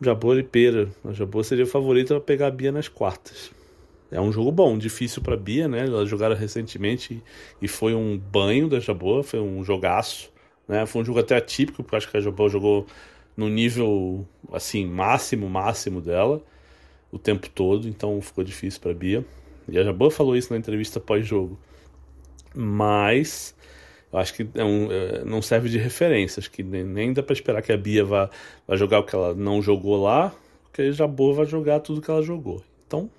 Jabor 0.00 0.38
e 0.38 0.44
Pera. 0.44 0.88
A 1.04 1.12
Jabor 1.12 1.44
seria 1.44 1.64
a 1.64 1.66
favorita 1.66 2.14
para 2.14 2.20
pegar 2.20 2.46
a 2.46 2.50
Bia 2.50 2.70
nas 2.70 2.86
quartas. 2.86 3.50
É 4.10 4.20
um 4.20 4.32
jogo 4.32 4.52
bom, 4.52 4.78
difícil 4.78 5.20
para 5.20 5.36
Bia, 5.36 5.66
né? 5.66 5.86
Elas 5.86 6.08
jogaram 6.08 6.36
recentemente 6.36 7.22
e 7.60 7.66
foi 7.66 7.94
um 7.94 8.16
banho 8.16 8.68
da 8.68 8.78
Jabor, 8.78 9.22
foi 9.22 9.40
um 9.40 9.64
jogaço, 9.64 10.30
né? 10.66 10.86
Foi 10.86 11.02
um 11.02 11.04
jogo 11.04 11.18
até 11.18 11.36
atípico, 11.36 11.82
porque 11.82 11.96
acho 11.96 12.10
que 12.10 12.16
a 12.16 12.20
Jabor 12.20 12.48
jogou 12.48 12.86
no 13.36 13.48
nível 13.48 14.26
assim 14.52 14.86
máximo, 14.86 15.48
máximo 15.48 16.00
dela 16.00 16.40
o 17.10 17.18
tempo 17.18 17.48
todo, 17.48 17.88
então 17.88 18.20
ficou 18.20 18.44
difícil 18.44 18.80
para 18.80 18.94
Bia. 18.94 19.24
E 19.68 19.78
a 19.78 19.84
Jabô 19.84 20.10
falou 20.10 20.36
isso 20.36 20.52
na 20.52 20.58
entrevista 20.58 20.98
pós-jogo. 20.98 21.58
Mas 22.54 23.54
eu 24.12 24.18
acho 24.18 24.34
que 24.34 24.48
é 24.54 24.64
um, 24.64 24.90
é, 24.90 25.24
não 25.24 25.42
serve 25.42 25.68
de 25.68 25.78
referência. 25.78 26.40
Acho 26.40 26.50
que 26.50 26.62
nem, 26.62 27.12
dá 27.12 27.22
para 27.22 27.34
esperar 27.34 27.62
que 27.62 27.72
a 27.72 27.76
Bia 27.76 28.04
vá, 28.04 28.30
vá 28.66 28.76
jogar 28.76 29.00
o 29.00 29.04
que 29.04 29.14
ela 29.14 29.34
não 29.34 29.60
jogou 29.60 30.02
lá, 30.02 30.34
porque 30.64 30.82
a 30.82 30.92
Jabô 30.92 31.34
vai 31.34 31.46
jogar 31.46 31.80
tudo 31.80 32.00
que 32.00 32.10
ela 32.10 32.22
jogou. 32.22 32.62
Então, 32.86 33.10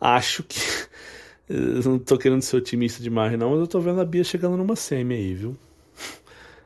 acho 0.00 0.42
que. 0.42 0.58
não 1.84 1.98
tô 1.98 2.18
querendo 2.18 2.42
ser 2.42 2.56
otimista 2.56 3.02
demais, 3.02 3.38
não, 3.38 3.50
mas 3.50 3.60
eu 3.60 3.66
tô 3.66 3.80
vendo 3.80 4.00
a 4.00 4.04
Bia 4.04 4.24
chegando 4.24 4.56
numa 4.56 4.76
semi 4.76 5.14
aí, 5.14 5.34
viu? 5.34 5.56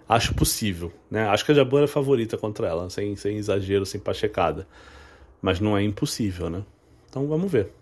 Acho 0.09 0.35
possível, 0.35 0.92
né? 1.11 1.27
Acho 1.29 1.44
que 1.44 1.53
a 1.53 1.55
Jabô 1.55 1.79
é 1.79 1.85
a 1.85 1.88
favorita 1.88 2.37
contra 2.37 2.66
ela, 2.66 2.90
sem, 2.90 3.14
sem 3.16 3.37
exagero, 3.37 3.87
sem 3.87 4.01
pachecada. 4.01 4.66
Mas 5.42 5.61
não 5.61 5.76
é 5.76 5.83
impossível, 5.83 6.48
né? 6.48 6.64
Então 7.11 7.26
vamos 7.26 7.50
ver. 7.50 7.72